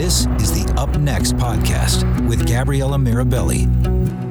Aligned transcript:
This 0.00 0.24
is 0.38 0.50
the 0.50 0.72
Up 0.80 0.98
Next 0.98 1.34
podcast 1.34 2.26
with 2.26 2.48
Gabriella 2.48 2.96
Mirabelli. 2.96 4.29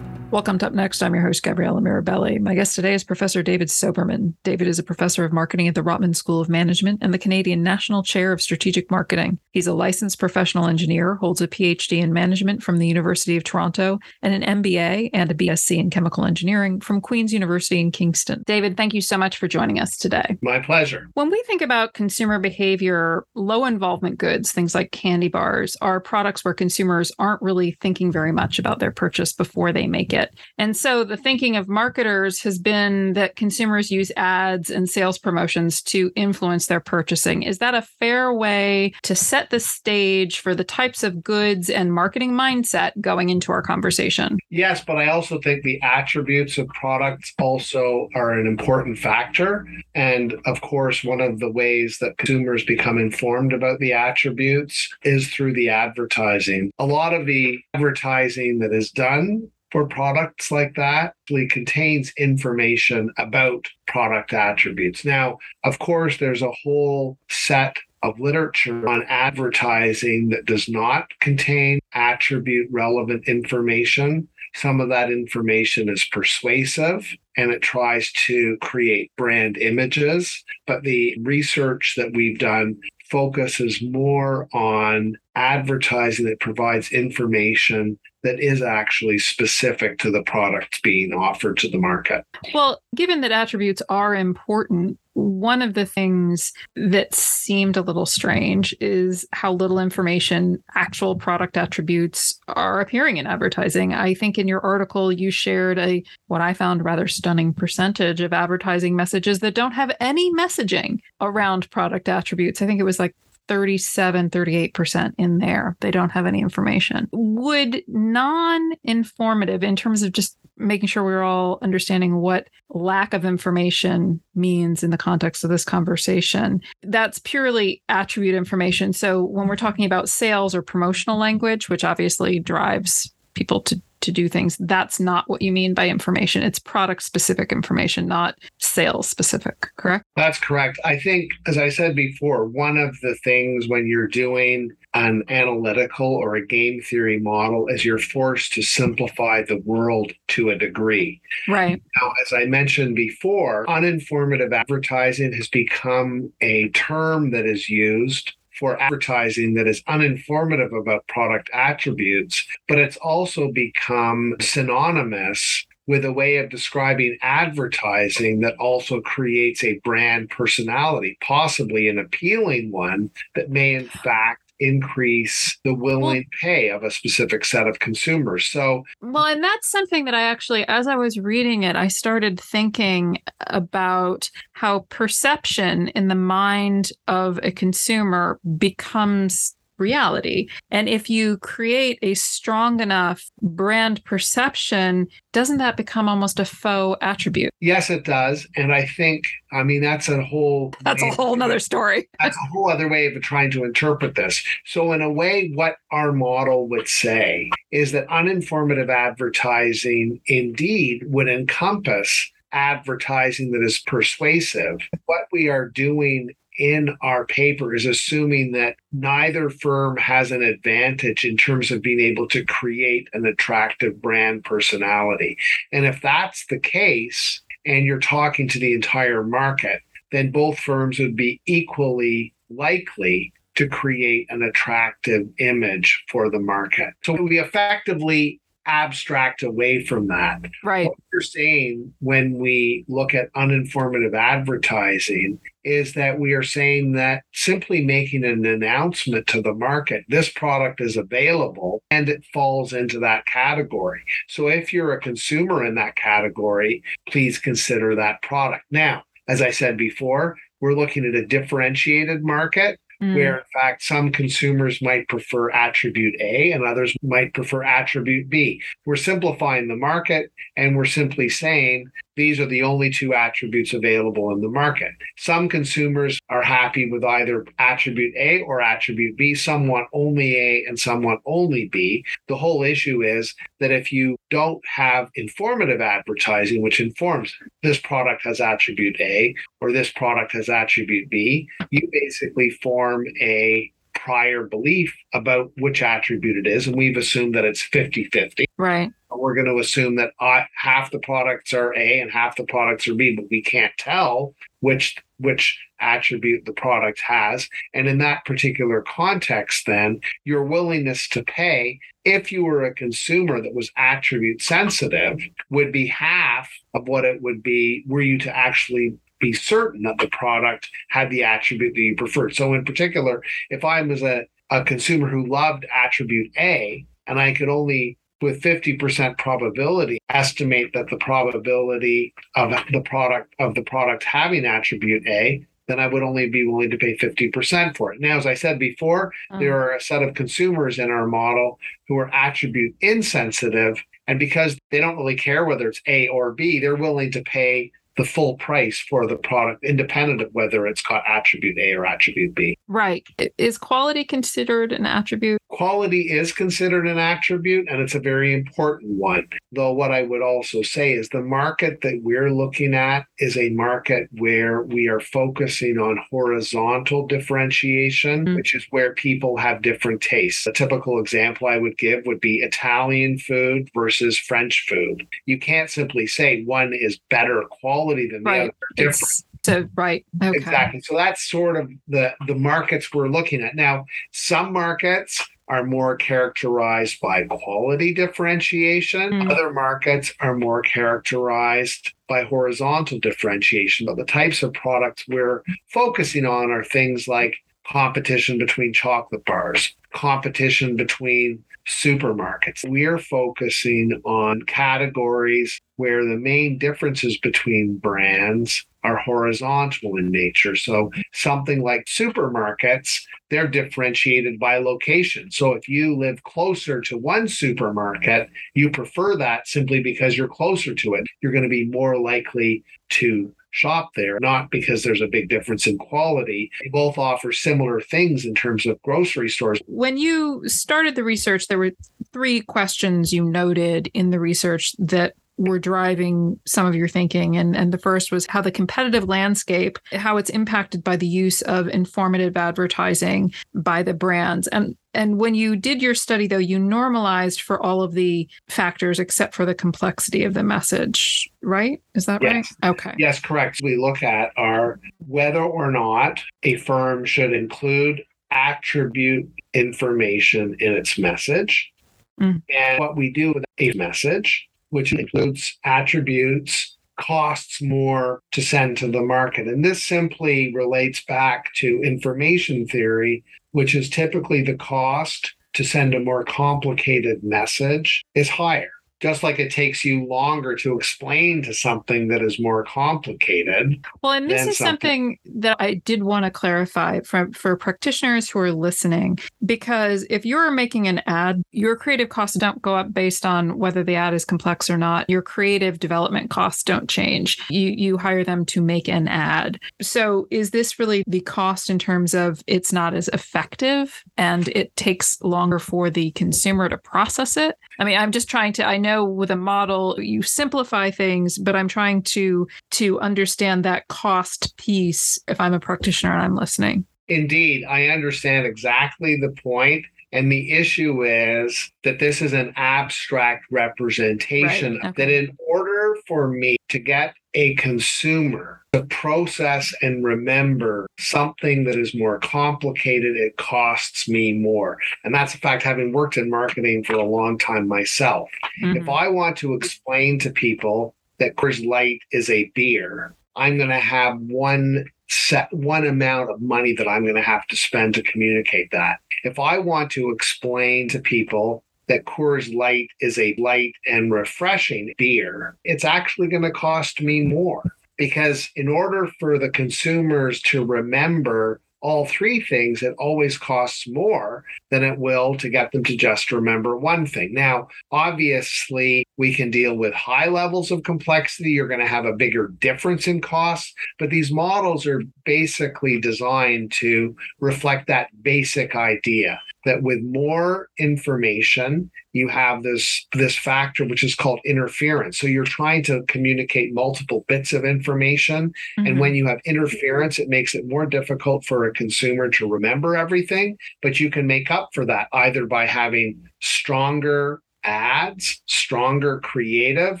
Welcome 0.36 0.58
to 0.58 0.66
Up 0.66 0.74
Next. 0.74 1.02
I'm 1.02 1.14
your 1.14 1.24
host, 1.24 1.42
Gabriella 1.42 1.80
Mirabelli. 1.80 2.38
My 2.38 2.54
guest 2.54 2.74
today 2.74 2.92
is 2.92 3.02
Professor 3.02 3.42
David 3.42 3.68
Soberman. 3.68 4.34
David 4.44 4.68
is 4.68 4.78
a 4.78 4.82
professor 4.82 5.24
of 5.24 5.32
marketing 5.32 5.66
at 5.66 5.74
the 5.74 5.80
Rotman 5.80 6.14
School 6.14 6.42
of 6.42 6.50
Management 6.50 6.98
and 7.00 7.14
the 7.14 7.18
Canadian 7.18 7.62
National 7.62 8.02
Chair 8.02 8.32
of 8.32 8.42
Strategic 8.42 8.90
Marketing. 8.90 9.38
He's 9.52 9.66
a 9.66 9.72
licensed 9.72 10.18
professional 10.18 10.66
engineer, 10.66 11.14
holds 11.14 11.40
a 11.40 11.48
PhD 11.48 12.02
in 12.02 12.12
management 12.12 12.62
from 12.62 12.76
the 12.76 12.86
University 12.86 13.38
of 13.38 13.44
Toronto, 13.44 13.98
and 14.20 14.34
an 14.34 14.62
MBA 14.62 15.08
and 15.14 15.30
a 15.30 15.34
BSc 15.34 15.74
in 15.74 15.88
chemical 15.88 16.26
engineering 16.26 16.80
from 16.80 17.00
Queen's 17.00 17.32
University 17.32 17.80
in 17.80 17.90
Kingston. 17.90 18.42
David, 18.44 18.76
thank 18.76 18.92
you 18.92 19.00
so 19.00 19.16
much 19.16 19.38
for 19.38 19.48
joining 19.48 19.80
us 19.80 19.96
today. 19.96 20.36
My 20.42 20.58
pleasure. 20.58 21.08
When 21.14 21.30
we 21.30 21.42
think 21.46 21.62
about 21.62 21.94
consumer 21.94 22.38
behavior, 22.38 23.24
low 23.34 23.64
involvement 23.64 24.18
goods, 24.18 24.52
things 24.52 24.74
like 24.74 24.92
candy 24.92 25.28
bars, 25.28 25.78
are 25.80 25.98
products 25.98 26.44
where 26.44 26.52
consumers 26.52 27.10
aren't 27.18 27.40
really 27.40 27.78
thinking 27.80 28.12
very 28.12 28.32
much 28.32 28.58
about 28.58 28.80
their 28.80 28.92
purchase 28.92 29.32
before 29.32 29.72
they 29.72 29.86
make 29.86 30.12
it 30.12 30.25
it. 30.26 30.38
And 30.58 30.76
so 30.76 31.04
the 31.04 31.16
thinking 31.16 31.56
of 31.56 31.68
marketers 31.68 32.42
has 32.42 32.58
been 32.58 33.12
that 33.14 33.36
consumers 33.36 33.90
use 33.90 34.12
ads 34.16 34.70
and 34.70 34.88
sales 34.88 35.18
promotions 35.18 35.82
to 35.82 36.10
influence 36.16 36.66
their 36.66 36.80
purchasing. 36.80 37.42
Is 37.42 37.58
that 37.58 37.74
a 37.74 37.82
fair 37.82 38.32
way 38.32 38.92
to 39.02 39.14
set 39.14 39.50
the 39.50 39.60
stage 39.60 40.40
for 40.40 40.54
the 40.54 40.64
types 40.64 41.02
of 41.02 41.22
goods 41.22 41.70
and 41.70 41.92
marketing 41.92 42.32
mindset 42.32 42.92
going 43.00 43.28
into 43.28 43.52
our 43.52 43.62
conversation? 43.62 44.38
Yes, 44.50 44.84
but 44.84 44.96
I 44.96 45.08
also 45.08 45.40
think 45.40 45.62
the 45.62 45.80
attributes 45.82 46.58
of 46.58 46.68
products 46.68 47.32
also 47.40 48.08
are 48.14 48.32
an 48.32 48.46
important 48.46 48.98
factor. 48.98 49.66
And 49.94 50.34
of 50.46 50.60
course, 50.60 51.04
one 51.04 51.20
of 51.20 51.38
the 51.38 51.50
ways 51.50 51.98
that 52.00 52.18
consumers 52.18 52.64
become 52.64 52.98
informed 52.98 53.52
about 53.52 53.78
the 53.78 53.92
attributes 53.92 54.88
is 55.02 55.28
through 55.28 55.54
the 55.54 55.68
advertising. 55.68 56.70
A 56.78 56.86
lot 56.86 57.12
of 57.12 57.26
the 57.26 57.58
advertising 57.74 58.58
that 58.60 58.72
is 58.72 58.90
done 58.90 59.50
for 59.76 59.86
products 59.86 60.50
like 60.50 60.74
that 60.74 61.12
contains 61.50 62.10
information 62.16 63.12
about 63.18 63.68
product 63.86 64.32
attributes. 64.32 65.04
Now, 65.04 65.36
of 65.64 65.78
course, 65.78 66.16
there's 66.16 66.40
a 66.40 66.50
whole 66.64 67.18
set 67.28 67.76
of 68.02 68.18
literature 68.18 68.88
on 68.88 69.04
advertising 69.06 70.30
that 70.30 70.46
does 70.46 70.66
not 70.66 71.10
contain 71.20 71.80
attribute 71.92 72.68
relevant 72.72 73.28
information. 73.28 74.28
Some 74.54 74.80
of 74.80 74.88
that 74.88 75.12
information 75.12 75.90
is 75.90 76.06
persuasive 76.06 77.14
and 77.36 77.50
it 77.50 77.60
tries 77.60 78.10
to 78.28 78.56
create 78.62 79.12
brand 79.18 79.58
images. 79.58 80.42
But 80.66 80.84
the 80.84 81.18
research 81.20 81.96
that 81.98 82.14
we've 82.14 82.38
done 82.38 82.78
focuses 83.10 83.82
more 83.82 84.48
on 84.54 85.18
advertising 85.34 86.24
that 86.24 86.40
provides 86.40 86.92
information 86.92 87.98
that 88.26 88.40
is 88.40 88.60
actually 88.60 89.18
specific 89.18 89.98
to 90.00 90.10
the 90.10 90.22
product 90.22 90.82
being 90.82 91.12
offered 91.12 91.56
to 91.58 91.68
the 91.68 91.78
market. 91.78 92.24
Well, 92.52 92.82
given 92.94 93.20
that 93.20 93.30
attributes 93.30 93.80
are 93.88 94.16
important, 94.16 94.98
one 95.14 95.62
of 95.62 95.74
the 95.74 95.86
things 95.86 96.52
that 96.74 97.14
seemed 97.14 97.76
a 97.76 97.82
little 97.82 98.04
strange 98.04 98.74
is 98.80 99.26
how 99.32 99.52
little 99.52 99.78
information 99.78 100.62
actual 100.74 101.14
product 101.14 101.56
attributes 101.56 102.38
are 102.48 102.80
appearing 102.80 103.16
in 103.16 103.26
advertising. 103.26 103.94
I 103.94 104.12
think 104.12 104.38
in 104.38 104.48
your 104.48 104.60
article 104.60 105.10
you 105.10 105.30
shared 105.30 105.78
a 105.78 106.02
what 106.26 106.42
I 106.42 106.52
found 106.52 106.84
rather 106.84 107.06
stunning 107.06 107.54
percentage 107.54 108.20
of 108.20 108.32
advertising 108.32 108.94
messages 108.96 109.38
that 109.38 109.54
don't 109.54 109.72
have 109.72 109.94
any 110.00 110.34
messaging 110.34 110.98
around 111.20 111.70
product 111.70 112.08
attributes. 112.08 112.60
I 112.60 112.66
think 112.66 112.80
it 112.80 112.84
was 112.84 112.98
like 112.98 113.14
37, 113.48 114.30
38% 114.30 115.12
in 115.18 115.38
there. 115.38 115.76
They 115.80 115.90
don't 115.90 116.10
have 116.10 116.26
any 116.26 116.40
information. 116.40 117.08
Would 117.12 117.82
non 117.88 118.72
informative, 118.84 119.62
in 119.62 119.76
terms 119.76 120.02
of 120.02 120.12
just 120.12 120.36
making 120.56 120.88
sure 120.88 121.04
we're 121.04 121.22
all 121.22 121.58
understanding 121.60 122.16
what 122.16 122.48
lack 122.70 123.12
of 123.12 123.24
information 123.24 124.20
means 124.34 124.82
in 124.82 124.90
the 124.90 124.98
context 124.98 125.44
of 125.44 125.50
this 125.50 125.64
conversation, 125.64 126.60
that's 126.82 127.18
purely 127.20 127.82
attribute 127.88 128.34
information. 128.34 128.92
So 128.92 129.22
when 129.22 129.48
we're 129.48 129.56
talking 129.56 129.84
about 129.84 130.08
sales 130.08 130.54
or 130.54 130.62
promotional 130.62 131.18
language, 131.18 131.68
which 131.68 131.84
obviously 131.84 132.38
drives 132.38 133.12
people 133.34 133.60
to 133.60 133.80
to 134.06 134.12
do 134.12 134.28
things. 134.28 134.56
That's 134.58 134.98
not 134.98 135.28
what 135.28 135.42
you 135.42 135.52
mean 135.52 135.74
by 135.74 135.88
information. 135.88 136.42
It's 136.42 136.58
product 136.58 137.02
specific 137.02 137.52
information, 137.52 138.06
not 138.06 138.38
sales 138.58 139.08
specific, 139.08 139.68
correct? 139.76 140.04
That's 140.16 140.38
correct. 140.38 140.78
I 140.84 140.98
think, 140.98 141.32
as 141.46 141.58
I 141.58 141.68
said 141.68 141.94
before, 141.94 142.46
one 142.46 142.78
of 142.78 142.98
the 143.02 143.14
things 143.22 143.68
when 143.68 143.86
you're 143.86 144.08
doing 144.08 144.70
an 144.94 145.22
analytical 145.28 146.06
or 146.06 146.36
a 146.36 146.46
game 146.46 146.80
theory 146.80 147.20
model 147.20 147.66
is 147.68 147.84
you're 147.84 147.98
forced 147.98 148.52
to 148.54 148.62
simplify 148.62 149.42
the 149.42 149.60
world 149.66 150.10
to 150.28 150.48
a 150.48 150.56
degree. 150.56 151.20
Right. 151.48 151.82
Now, 152.00 152.12
as 152.24 152.32
I 152.32 152.46
mentioned 152.46 152.96
before, 152.96 153.66
uninformative 153.66 154.54
advertising 154.54 155.34
has 155.34 155.48
become 155.48 156.32
a 156.40 156.70
term 156.70 157.30
that 157.32 157.44
is 157.44 157.68
used 157.68 158.32
for 158.58 158.80
advertising 158.80 159.54
that 159.54 159.66
is 159.66 159.82
uninformative 159.84 160.78
about 160.78 161.06
product 161.08 161.50
attributes, 161.52 162.46
but 162.68 162.78
it's 162.78 162.96
also 162.98 163.50
become 163.52 164.34
synonymous 164.40 165.66
with 165.86 166.04
a 166.04 166.12
way 166.12 166.38
of 166.38 166.50
describing 166.50 167.16
advertising 167.22 168.40
that 168.40 168.56
also 168.58 169.00
creates 169.00 169.62
a 169.62 169.78
brand 169.84 170.28
personality, 170.30 171.16
possibly 171.20 171.88
an 171.88 171.98
appealing 171.98 172.72
one 172.72 173.10
that 173.36 173.50
may, 173.50 173.74
in 173.74 173.86
fact, 173.86 174.42
increase 174.60 175.58
the 175.64 175.74
willing 175.74 176.24
pay 176.40 176.70
of 176.70 176.82
a 176.82 176.90
specific 176.90 177.44
set 177.44 177.66
of 177.66 177.78
consumers. 177.78 178.46
So, 178.46 178.82
well, 179.00 179.24
and 179.24 179.42
that's 179.42 179.70
something 179.70 180.04
that 180.04 180.14
I 180.14 180.22
actually, 180.22 180.66
as 180.68 180.86
I 180.86 180.96
was 180.96 181.18
reading 181.18 181.62
it, 181.62 181.76
I 181.76 181.88
started 181.88 182.40
thinking 182.40 183.18
about 183.48 184.30
how 184.52 184.86
perception 184.88 185.88
in 185.88 186.08
the 186.08 186.14
mind 186.14 186.90
of 187.08 187.40
a 187.42 187.50
consumer 187.50 188.40
becomes 188.56 189.55
reality. 189.78 190.48
And 190.70 190.88
if 190.88 191.08
you 191.10 191.38
create 191.38 191.98
a 192.02 192.14
strong 192.14 192.80
enough 192.80 193.30
brand 193.42 194.04
perception, 194.04 195.08
doesn't 195.32 195.58
that 195.58 195.76
become 195.76 196.08
almost 196.08 196.40
a 196.40 196.44
faux 196.44 196.98
attribute? 197.02 197.52
Yes, 197.60 197.90
it 197.90 198.04
does. 198.04 198.46
And 198.56 198.72
I 198.72 198.86
think, 198.86 199.24
I 199.52 199.62
mean, 199.62 199.82
that's 199.82 200.08
a 200.08 200.22
whole 200.22 200.74
that's 200.82 201.02
a 201.02 201.10
whole 201.10 201.36
nother 201.36 201.58
story. 201.58 202.08
that's 202.20 202.36
a 202.36 202.52
whole 202.52 202.70
other 202.70 202.88
way 202.88 203.06
of 203.06 203.20
trying 203.22 203.50
to 203.52 203.64
interpret 203.64 204.14
this. 204.14 204.42
So, 204.64 204.92
in 204.92 205.02
a 205.02 205.10
way, 205.10 205.50
what 205.54 205.76
our 205.90 206.12
model 206.12 206.68
would 206.68 206.88
say 206.88 207.50
is 207.70 207.92
that 207.92 208.08
uninformative 208.08 208.88
advertising 208.88 210.20
indeed 210.26 211.02
would 211.06 211.28
encompass 211.28 212.30
advertising 212.52 213.52
that 213.52 213.62
is 213.62 213.80
persuasive. 213.86 214.78
What 215.04 215.26
we 215.32 215.48
are 215.48 215.68
doing 215.68 216.30
in 216.58 216.96
our 217.02 217.26
paper 217.26 217.74
is 217.74 217.86
assuming 217.86 218.52
that 218.52 218.76
neither 218.92 219.50
firm 219.50 219.96
has 219.96 220.32
an 220.32 220.42
advantage 220.42 221.24
in 221.24 221.36
terms 221.36 221.70
of 221.70 221.82
being 221.82 222.00
able 222.00 222.26
to 222.28 222.44
create 222.44 223.08
an 223.12 223.26
attractive 223.26 224.00
brand 224.00 224.44
personality. 224.44 225.36
And 225.72 225.84
if 225.84 226.00
that's 226.00 226.46
the 226.46 226.58
case, 226.58 227.42
and 227.66 227.84
you're 227.84 227.98
talking 227.98 228.48
to 228.48 228.58
the 228.58 228.74
entire 228.74 229.24
market, 229.24 229.82
then 230.12 230.30
both 230.30 230.58
firms 230.58 230.98
would 230.98 231.16
be 231.16 231.40
equally 231.46 232.32
likely 232.48 233.32
to 233.56 233.68
create 233.68 234.26
an 234.30 234.42
attractive 234.42 235.26
image 235.38 236.04
for 236.10 236.30
the 236.30 236.38
market. 236.38 236.90
So 237.02 237.14
we 237.14 237.40
effectively 237.40 238.40
abstract 238.66 239.42
away 239.42 239.84
from 239.84 240.08
that. 240.08 240.40
Right. 240.64 240.88
What 240.88 240.98
you're 241.12 241.22
saying 241.22 241.94
when 242.00 242.38
we 242.38 242.84
look 242.88 243.14
at 243.14 243.32
uninformative 243.34 244.14
advertising 244.14 245.38
is 245.64 245.94
that 245.94 246.18
we 246.18 246.32
are 246.32 246.42
saying 246.42 246.92
that 246.92 247.22
simply 247.32 247.84
making 247.84 248.24
an 248.24 248.44
announcement 248.46 249.26
to 249.28 249.42
the 249.42 249.54
market, 249.54 250.04
this 250.08 250.30
product 250.30 250.80
is 250.80 250.96
available 250.96 251.82
and 251.90 252.08
it 252.08 252.24
falls 252.32 252.72
into 252.72 253.00
that 253.00 253.26
category. 253.26 254.02
So 254.28 254.48
if 254.48 254.72
you're 254.72 254.92
a 254.92 255.00
consumer 255.00 255.64
in 255.64 255.74
that 255.76 255.96
category, 255.96 256.82
please 257.08 257.38
consider 257.38 257.94
that 257.96 258.22
product. 258.22 258.64
Now, 258.70 259.02
as 259.28 259.42
I 259.42 259.50
said 259.50 259.76
before, 259.76 260.36
we're 260.60 260.74
looking 260.74 261.04
at 261.04 261.14
a 261.14 261.26
differentiated 261.26 262.24
market 262.24 262.78
mm. 263.02 263.14
where 263.14 263.38
in 263.38 263.44
fact 263.52 263.82
some 263.82 264.10
consumers 264.10 264.82
might 264.82 265.08
prefer 265.08 265.50
attribute 265.50 266.14
A 266.20 266.52
and 266.52 266.64
others 266.64 266.94
might 267.02 267.34
prefer 267.34 267.62
attribute 267.62 268.28
B. 268.28 268.62
We're 268.84 268.96
simplifying 268.96 269.68
the 269.68 269.76
market 269.76 270.32
and 270.56 270.76
we're 270.76 270.84
simply 270.84 271.28
saying 271.28 271.90
these 272.16 272.40
are 272.40 272.46
the 272.46 272.62
only 272.62 272.90
two 272.90 273.14
attributes 273.14 273.74
available 273.74 274.32
in 274.32 274.40
the 274.40 274.48
market. 274.48 274.92
Some 275.16 275.48
consumers 275.48 276.18
are 276.30 276.42
happy 276.42 276.90
with 276.90 277.04
either 277.04 277.44
attribute 277.58 278.14
A 278.16 278.40
or 278.42 278.60
attribute 278.60 279.16
B. 279.16 279.34
Some 279.34 279.68
want 279.68 279.88
only 279.92 280.34
A 280.34 280.64
and 280.66 280.78
some 280.78 281.02
want 281.02 281.20
only 281.26 281.68
B. 281.68 282.04
The 282.28 282.36
whole 282.36 282.62
issue 282.62 283.02
is 283.02 283.34
that 283.60 283.70
if 283.70 283.92
you 283.92 284.16
don't 284.30 284.62
have 284.66 285.10
informative 285.14 285.80
advertising, 285.80 286.62
which 286.62 286.80
informs 286.80 287.34
this 287.62 287.78
product 287.78 288.22
has 288.24 288.40
attribute 288.40 288.98
A 289.00 289.34
or 289.60 289.70
this 289.70 289.92
product 289.92 290.32
has 290.32 290.48
attribute 290.48 291.10
B, 291.10 291.48
you 291.70 291.88
basically 291.92 292.50
form 292.50 293.06
a 293.20 293.70
prior 293.96 294.44
belief 294.44 294.96
about 295.12 295.50
which 295.58 295.82
attribute 295.82 296.36
it 296.36 296.48
is. 296.48 296.66
And 296.66 296.76
we've 296.76 296.96
assumed 296.96 297.34
that 297.34 297.44
it's 297.44 297.62
50 297.62 298.04
50. 298.04 298.46
Right. 298.56 298.90
We're 299.10 299.34
going 299.34 299.46
to 299.46 299.58
assume 299.58 299.96
that 299.96 300.12
uh, 300.20 300.42
half 300.54 300.90
the 300.90 300.98
products 300.98 301.52
are 301.52 301.74
A 301.74 302.00
and 302.00 302.10
half 302.10 302.36
the 302.36 302.44
products 302.44 302.86
are 302.88 302.94
B, 302.94 303.14
but 303.16 303.26
we 303.30 303.42
can't 303.42 303.72
tell 303.78 304.34
which 304.60 304.96
which 305.18 305.58
attribute 305.80 306.44
the 306.44 306.52
product 306.52 307.00
has. 307.00 307.48
And 307.72 307.88
in 307.88 307.98
that 307.98 308.24
particular 308.24 308.82
context, 308.82 309.66
then 309.66 310.00
your 310.24 310.44
willingness 310.44 311.08
to 311.10 311.22
pay, 311.24 311.78
if 312.04 312.30
you 312.32 312.44
were 312.44 312.64
a 312.64 312.74
consumer 312.74 313.40
that 313.40 313.54
was 313.54 313.70
attribute 313.76 314.42
sensitive, 314.42 315.18
would 315.50 315.72
be 315.72 315.86
half 315.86 316.50
of 316.74 316.88
what 316.88 317.04
it 317.04 317.22
would 317.22 317.42
be 317.42 317.84
were 317.86 318.02
you 318.02 318.18
to 318.18 318.36
actually 318.36 318.98
be 319.20 319.32
certain 319.32 319.82
that 319.82 319.98
the 319.98 320.08
product 320.08 320.68
had 320.88 321.10
the 321.10 321.24
attribute 321.24 321.74
that 321.74 321.80
you 321.80 321.96
preferred. 321.96 322.34
So, 322.34 322.54
in 322.54 322.64
particular, 322.64 323.22
if 323.50 323.64
I 323.64 323.82
was 323.82 324.02
a, 324.02 324.26
a 324.50 324.64
consumer 324.64 325.08
who 325.08 325.26
loved 325.26 325.66
attribute 325.74 326.32
A 326.38 326.86
and 327.06 327.18
I 327.18 327.32
could 327.32 327.48
only 327.48 327.98
with 328.22 328.40
50% 328.40 329.18
probability 329.18 329.98
estimate 330.08 330.70
that 330.72 330.88
the 330.88 330.96
probability 330.96 332.14
of 332.34 332.50
the 332.72 332.80
product 332.80 333.34
of 333.38 333.54
the 333.54 333.62
product 333.62 334.04
having 334.04 334.46
attribute 334.46 335.06
A 335.06 335.46
then 335.68 335.80
I 335.80 335.86
would 335.86 336.02
only 336.02 336.28
be 336.28 336.46
willing 336.46 336.70
to 336.70 336.78
pay 336.78 336.96
50% 336.96 337.76
for 337.76 337.92
it. 337.92 338.00
Now, 338.00 338.16
as 338.16 338.26
I 338.26 338.34
said 338.34 338.58
before, 338.58 339.12
uh-huh. 339.30 339.40
there 339.40 339.58
are 339.60 339.74
a 339.74 339.80
set 339.80 340.02
of 340.02 340.14
consumers 340.14 340.78
in 340.78 340.90
our 340.90 341.06
model 341.06 341.58
who 341.88 341.96
are 341.98 342.12
attribute 342.14 342.74
insensitive. 342.80 343.82
And 344.06 344.18
because 344.18 344.56
they 344.70 344.80
don't 344.80 344.96
really 344.96 345.16
care 345.16 345.44
whether 345.44 345.68
it's 345.68 345.82
A 345.86 346.08
or 346.08 346.32
B, 346.32 346.60
they're 346.60 346.76
willing 346.76 347.10
to 347.12 347.22
pay 347.22 347.72
the 347.96 348.04
full 348.04 348.34
price 348.34 348.78
for 348.78 349.06
the 349.06 349.16
product, 349.16 349.64
independent 349.64 350.20
of 350.20 350.28
whether 350.32 350.66
it's 350.66 350.82
got 350.82 351.02
attribute 351.08 351.58
A 351.58 351.72
or 351.72 351.86
attribute 351.86 352.34
B. 352.34 352.58
Right. 352.68 353.06
Is 353.38 353.58
quality 353.58 354.04
considered 354.04 354.72
an 354.72 354.86
attribute? 354.86 355.40
Quality 355.56 356.10
is 356.12 356.32
considered 356.32 356.86
an 356.86 356.98
attribute, 356.98 357.66
and 357.70 357.80
it's 357.80 357.94
a 357.94 357.98
very 357.98 358.34
important 358.34 358.98
one. 358.98 359.26
Though, 359.52 359.72
what 359.72 359.90
I 359.90 360.02
would 360.02 360.20
also 360.20 360.60
say 360.60 360.92
is 360.92 361.08
the 361.08 361.22
market 361.22 361.80
that 361.80 362.02
we're 362.02 362.30
looking 362.30 362.74
at 362.74 363.06
is 363.20 363.38
a 363.38 363.48
market 363.48 364.10
where 364.18 364.64
we 364.64 364.86
are 364.88 365.00
focusing 365.00 365.78
on 365.78 365.98
horizontal 366.10 367.06
differentiation, 367.06 368.26
mm-hmm. 368.26 368.34
which 368.34 368.54
is 368.54 368.66
where 368.68 368.92
people 368.92 369.38
have 369.38 369.62
different 369.62 370.02
tastes. 370.02 370.46
A 370.46 370.52
typical 370.52 371.00
example 371.00 371.48
I 371.48 371.56
would 371.56 371.78
give 371.78 372.04
would 372.04 372.20
be 372.20 372.40
Italian 372.40 373.18
food 373.18 373.70
versus 373.74 374.18
French 374.18 374.66
food. 374.68 375.06
You 375.24 375.38
can't 375.38 375.70
simply 375.70 376.06
say 376.06 376.44
one 376.44 376.74
is 376.74 377.00
better 377.08 377.42
quality 377.50 378.10
than 378.10 378.24
the 378.24 378.30
right. 378.30 378.42
other. 378.42 378.52
Different. 378.76 378.96
It's- 378.96 379.24
so 379.42 379.68
right. 379.76 380.04
Okay. 380.20 380.36
Exactly. 380.36 380.80
So 380.80 380.96
that's 380.96 381.30
sort 381.30 381.56
of 381.56 381.70
the 381.86 382.12
the 382.26 382.34
markets 382.34 382.92
we're 382.92 383.06
looking 383.08 383.44
at. 383.44 383.54
Now, 383.54 383.84
some 384.10 384.52
markets 384.52 385.24
are 385.48 385.64
more 385.64 385.96
characterized 385.96 387.00
by 387.00 387.24
quality 387.24 387.94
differentiation. 387.94 389.10
Mm. 389.10 389.30
Other 389.30 389.52
markets 389.52 390.12
are 390.20 390.36
more 390.36 390.62
characterized 390.62 391.94
by 392.08 392.24
horizontal 392.24 392.98
differentiation. 392.98 393.86
But 393.86 393.96
the 393.96 394.04
types 394.04 394.42
of 394.42 394.52
products 394.52 395.04
we're 395.08 395.42
focusing 395.72 396.26
on 396.26 396.50
are 396.50 396.64
things 396.64 397.06
like 397.06 397.36
competition 397.66 398.38
between 398.38 398.72
chocolate 398.72 399.24
bars, 399.24 399.74
competition 399.92 400.76
between 400.76 401.42
supermarkets. 401.66 402.68
We're 402.68 402.98
focusing 402.98 404.00
on 404.04 404.42
categories 404.42 405.60
where 405.76 406.04
the 406.04 406.16
main 406.16 406.58
differences 406.58 407.18
between 407.18 407.76
brands 407.78 408.64
are 408.86 408.96
horizontal 408.96 409.96
in 409.96 410.10
nature. 410.10 410.54
So 410.54 410.90
something 411.12 411.60
like 411.60 411.86
supermarkets, 411.86 413.00
they're 413.30 413.48
differentiated 413.48 414.38
by 414.38 414.58
location. 414.58 415.30
So 415.30 415.52
if 415.54 415.68
you 415.68 415.96
live 415.96 416.22
closer 416.22 416.80
to 416.82 416.96
one 416.96 417.26
supermarket, 417.26 418.30
you 418.54 418.70
prefer 418.70 419.16
that 419.16 419.48
simply 419.48 419.82
because 419.82 420.16
you're 420.16 420.28
closer 420.28 420.74
to 420.74 420.94
it. 420.94 421.06
You're 421.20 421.32
going 421.32 421.42
to 421.42 421.48
be 421.48 421.66
more 421.66 421.98
likely 421.98 422.64
to 422.90 423.34
shop 423.50 423.90
there, 423.96 424.18
not 424.20 424.50
because 424.50 424.82
there's 424.82 425.00
a 425.00 425.08
big 425.08 425.28
difference 425.28 425.66
in 425.66 425.78
quality. 425.78 426.50
They 426.62 426.68
both 426.68 426.98
offer 426.98 427.32
similar 427.32 427.80
things 427.80 428.24
in 428.24 428.34
terms 428.34 428.66
of 428.66 428.80
grocery 428.82 429.30
stores. 429.30 429.58
When 429.66 429.96
you 429.96 430.42
started 430.46 430.94
the 430.94 431.04
research, 431.04 431.48
there 431.48 431.58
were 431.58 431.72
three 432.12 432.42
questions 432.42 433.12
you 433.12 433.24
noted 433.24 433.90
in 433.94 434.10
the 434.10 434.20
research 434.20 434.74
that 434.78 435.14
were 435.38 435.58
driving 435.58 436.38
some 436.46 436.66
of 436.66 436.74
your 436.74 436.88
thinking. 436.88 437.36
And, 437.36 437.54
and 437.54 437.72
the 437.72 437.78
first 437.78 438.10
was 438.10 438.26
how 438.26 438.40
the 438.40 438.50
competitive 438.50 439.04
landscape, 439.04 439.78
how 439.92 440.16
it's 440.16 440.30
impacted 440.30 440.82
by 440.82 440.96
the 440.96 441.06
use 441.06 441.42
of 441.42 441.68
informative 441.68 442.36
advertising 442.36 443.32
by 443.54 443.82
the 443.82 443.94
brands. 443.94 444.48
And 444.48 444.76
and 444.94 445.20
when 445.20 445.34
you 445.34 445.56
did 445.56 445.82
your 445.82 445.94
study 445.94 446.26
though, 446.26 446.38
you 446.38 446.58
normalized 446.58 447.42
for 447.42 447.62
all 447.62 447.82
of 447.82 447.92
the 447.92 448.26
factors 448.48 448.98
except 448.98 449.34
for 449.34 449.44
the 449.44 449.54
complexity 449.54 450.24
of 450.24 450.32
the 450.32 450.42
message, 450.42 451.30
right? 451.42 451.82
Is 451.94 452.06
that 452.06 452.22
yes. 452.22 452.54
right? 452.62 452.70
Okay. 452.70 452.94
Yes, 452.96 453.20
correct. 453.20 453.60
We 453.62 453.76
look 453.76 454.02
at 454.02 454.32
are 454.38 454.80
whether 455.06 455.42
or 455.42 455.70
not 455.70 456.22
a 456.44 456.56
firm 456.56 457.04
should 457.04 457.34
include 457.34 458.02
attribute 458.30 459.30
information 459.52 460.56
in 460.60 460.72
its 460.72 460.98
message. 460.98 461.70
Mm. 462.18 462.42
And 462.48 462.80
what 462.80 462.96
we 462.96 463.10
do 463.10 463.34
with 463.34 463.44
a 463.58 463.72
message 463.74 464.48
which 464.70 464.92
includes 464.92 465.58
attributes, 465.64 466.76
costs 466.98 467.60
more 467.60 468.22
to 468.32 468.40
send 468.42 468.76
to 468.78 468.90
the 468.90 469.02
market. 469.02 469.46
And 469.46 469.64
this 469.64 469.82
simply 469.82 470.52
relates 470.54 471.04
back 471.04 471.52
to 471.56 471.82
information 471.82 472.66
theory, 472.66 473.22
which 473.52 473.74
is 473.74 473.90
typically 473.90 474.42
the 474.42 474.54
cost 474.54 475.34
to 475.54 475.64
send 475.64 475.94
a 475.94 476.00
more 476.00 476.24
complicated 476.24 477.22
message 477.22 478.02
is 478.14 478.28
higher 478.28 478.70
just 479.00 479.22
like 479.22 479.38
it 479.38 479.50
takes 479.50 479.84
you 479.84 480.06
longer 480.06 480.54
to 480.56 480.76
explain 480.76 481.42
to 481.42 481.52
something 481.52 482.08
that 482.08 482.22
is 482.22 482.40
more 482.40 482.64
complicated. 482.64 483.84
Well, 484.02 484.12
and 484.12 484.30
this 484.30 484.46
is 484.46 484.56
something, 484.56 485.18
something 485.24 485.40
that 485.40 485.56
I 485.60 485.74
did 485.74 486.02
want 486.02 486.24
to 486.24 486.30
clarify 486.30 487.00
for, 487.00 487.30
for 487.32 487.56
practitioners 487.56 488.30
who 488.30 488.38
are 488.38 488.52
listening, 488.52 489.18
because 489.44 490.06
if 490.08 490.24
you're 490.24 490.50
making 490.50 490.88
an 490.88 491.02
ad, 491.06 491.42
your 491.52 491.76
creative 491.76 492.08
costs 492.08 492.38
don't 492.38 492.62
go 492.62 492.74
up 492.74 492.92
based 492.92 493.26
on 493.26 493.58
whether 493.58 493.84
the 493.84 493.96
ad 493.96 494.14
is 494.14 494.24
complex 494.24 494.70
or 494.70 494.78
not. 494.78 495.08
Your 495.10 495.22
creative 495.22 495.78
development 495.78 496.30
costs 496.30 496.62
don't 496.62 496.88
change. 496.88 497.38
You 497.50 497.70
you 497.70 497.98
hire 497.98 498.24
them 498.24 498.44
to 498.46 498.60
make 498.60 498.88
an 498.88 499.08
ad. 499.08 499.58
So 499.82 500.26
is 500.30 500.50
this 500.50 500.78
really 500.78 501.04
the 501.06 501.20
cost 501.20 501.70
in 501.70 501.78
terms 501.78 502.14
of 502.14 502.42
it's 502.46 502.72
not 502.72 502.94
as 502.94 503.08
effective 503.08 504.02
and 504.16 504.48
it 504.48 504.74
takes 504.76 505.20
longer 505.22 505.58
for 505.58 505.90
the 505.90 506.10
consumer 506.12 506.68
to 506.68 506.78
process 506.78 507.36
it? 507.36 507.56
I 507.78 507.84
mean, 507.84 507.98
I'm 507.98 508.12
just 508.12 508.28
trying 508.28 508.52
to 508.54 508.66
I 508.66 508.78
know 508.86 509.04
with 509.04 509.30
a 509.30 509.36
model 509.36 509.96
you 510.00 510.22
simplify 510.22 510.90
things, 510.90 511.38
but 511.38 511.56
I'm 511.56 511.68
trying 511.68 512.02
to 512.02 512.48
to 512.72 513.00
understand 513.00 513.64
that 513.64 513.88
cost 513.88 514.56
piece 514.56 515.18
if 515.28 515.40
I'm 515.40 515.54
a 515.54 515.60
practitioner 515.60 516.14
and 516.14 516.22
I'm 516.22 516.36
listening. 516.36 516.86
Indeed, 517.08 517.64
I 517.64 517.88
understand 517.88 518.46
exactly 518.46 519.16
the 519.20 519.34
point. 519.42 519.86
And 520.12 520.30
the 520.30 520.52
issue 520.52 521.04
is 521.04 521.72
that 521.84 521.98
this 521.98 522.22
is 522.22 522.32
an 522.32 522.52
abstract 522.56 523.44
representation 523.50 524.78
right. 524.78 524.86
okay. 524.86 525.04
that 525.04 525.12
in 525.12 525.36
order 525.46 525.96
for 526.06 526.28
me 526.28 526.56
to 526.68 526.78
get 526.78 527.14
a 527.36 527.54
consumer 527.54 528.62
to 528.72 528.82
process 528.84 529.72
and 529.82 530.04
remember 530.04 530.86
something 530.98 531.64
that 531.64 531.76
is 531.76 531.94
more 531.94 532.18
complicated, 532.18 533.16
it 533.16 533.36
costs 533.36 534.08
me 534.08 534.32
more. 534.32 534.78
And 535.04 535.14
that's 535.14 535.34
a 535.34 535.38
fact, 535.38 535.62
having 535.62 535.92
worked 535.92 536.16
in 536.16 536.28
marketing 536.28 536.82
for 536.82 536.94
a 536.94 537.04
long 537.04 537.38
time 537.38 537.68
myself. 537.68 538.28
Mm-hmm. 538.62 538.78
If 538.78 538.88
I 538.88 539.08
want 539.08 539.36
to 539.38 539.54
explain 539.54 540.18
to 540.20 540.30
people 540.30 540.94
that 541.18 541.36
Coors 541.36 541.64
Light 541.64 542.00
is 542.10 542.28
a 542.28 542.50
beer, 542.54 543.14
I'm 543.36 543.56
going 543.56 543.70
to 543.70 543.78
have 543.78 544.18
one 544.18 544.86
set 545.08 545.52
one 545.52 545.86
amount 545.86 546.30
of 546.30 546.40
money 546.40 546.74
that 546.74 546.88
I'm 546.88 547.04
going 547.04 547.14
to 547.14 547.22
have 547.22 547.46
to 547.46 547.56
spend 547.56 547.94
to 547.94 548.02
communicate 548.02 548.70
that. 548.72 548.98
If 549.22 549.38
I 549.38 549.58
want 549.58 549.90
to 549.92 550.10
explain 550.10 550.88
to 550.88 550.98
people 550.98 551.62
that 551.88 552.04
Coors 552.04 552.54
Light 552.54 552.88
is 553.00 553.18
a 553.18 553.34
light 553.38 553.72
and 553.86 554.12
refreshing 554.12 554.94
beer, 554.98 555.56
it's 555.64 555.84
actually 555.84 556.28
going 556.28 556.42
to 556.42 556.50
cost 556.50 557.00
me 557.00 557.22
more 557.22 557.62
because 557.96 558.50
in 558.56 558.68
order 558.68 559.08
for 559.18 559.38
the 559.38 559.48
consumers 559.48 560.40
to 560.42 560.64
remember 560.64 561.60
all 561.82 562.06
three 562.06 562.40
things, 562.40 562.82
it 562.82 562.94
always 562.98 563.38
costs 563.38 563.86
more 563.86 564.44
than 564.70 564.82
it 564.82 564.98
will 564.98 565.36
to 565.36 565.48
get 565.48 565.70
them 565.70 565.84
to 565.84 565.96
just 565.96 566.32
remember 566.32 566.76
one 566.76 567.06
thing. 567.06 567.32
Now, 567.32 567.68
obviously, 567.92 569.06
we 569.18 569.34
can 569.34 569.50
deal 569.50 569.76
with 569.76 569.94
high 569.94 570.26
levels 570.26 570.70
of 570.70 570.82
complexity. 570.82 571.50
You're 571.50 571.68
going 571.68 571.80
to 571.80 571.86
have 571.86 572.06
a 572.06 572.14
bigger 572.14 572.48
difference 572.60 573.06
in 573.06 573.20
costs, 573.20 573.72
but 573.98 574.10
these 574.10 574.32
models 574.32 574.86
are 574.86 575.02
basically 575.24 576.00
designed 576.00 576.72
to 576.72 577.14
reflect 577.40 577.86
that 577.86 578.08
basic 578.22 578.74
idea 578.74 579.40
that 579.66 579.82
with 579.82 580.00
more 580.02 580.68
information 580.78 581.90
you 582.12 582.28
have 582.28 582.62
this 582.62 583.06
this 583.12 583.36
factor 583.36 583.84
which 583.84 584.02
is 584.02 584.14
called 584.14 584.40
interference 584.44 585.18
so 585.18 585.26
you're 585.26 585.44
trying 585.44 585.82
to 585.82 586.02
communicate 586.08 586.72
multiple 586.72 587.24
bits 587.28 587.52
of 587.52 587.64
information 587.64 588.48
mm-hmm. 588.48 588.86
and 588.86 588.98
when 588.98 589.14
you 589.14 589.26
have 589.26 589.38
interference 589.44 590.18
it 590.18 590.28
makes 590.28 590.54
it 590.54 590.66
more 590.66 590.86
difficult 590.86 591.44
for 591.44 591.64
a 591.64 591.72
consumer 591.72 592.28
to 592.28 592.48
remember 592.48 592.96
everything 592.96 593.56
but 593.82 594.00
you 594.00 594.10
can 594.10 594.26
make 594.26 594.50
up 594.50 594.70
for 594.72 594.86
that 594.86 595.08
either 595.12 595.44
by 595.46 595.66
having 595.66 596.18
stronger 596.40 597.42
ads 597.64 598.40
stronger 598.46 599.20
creative 599.20 600.00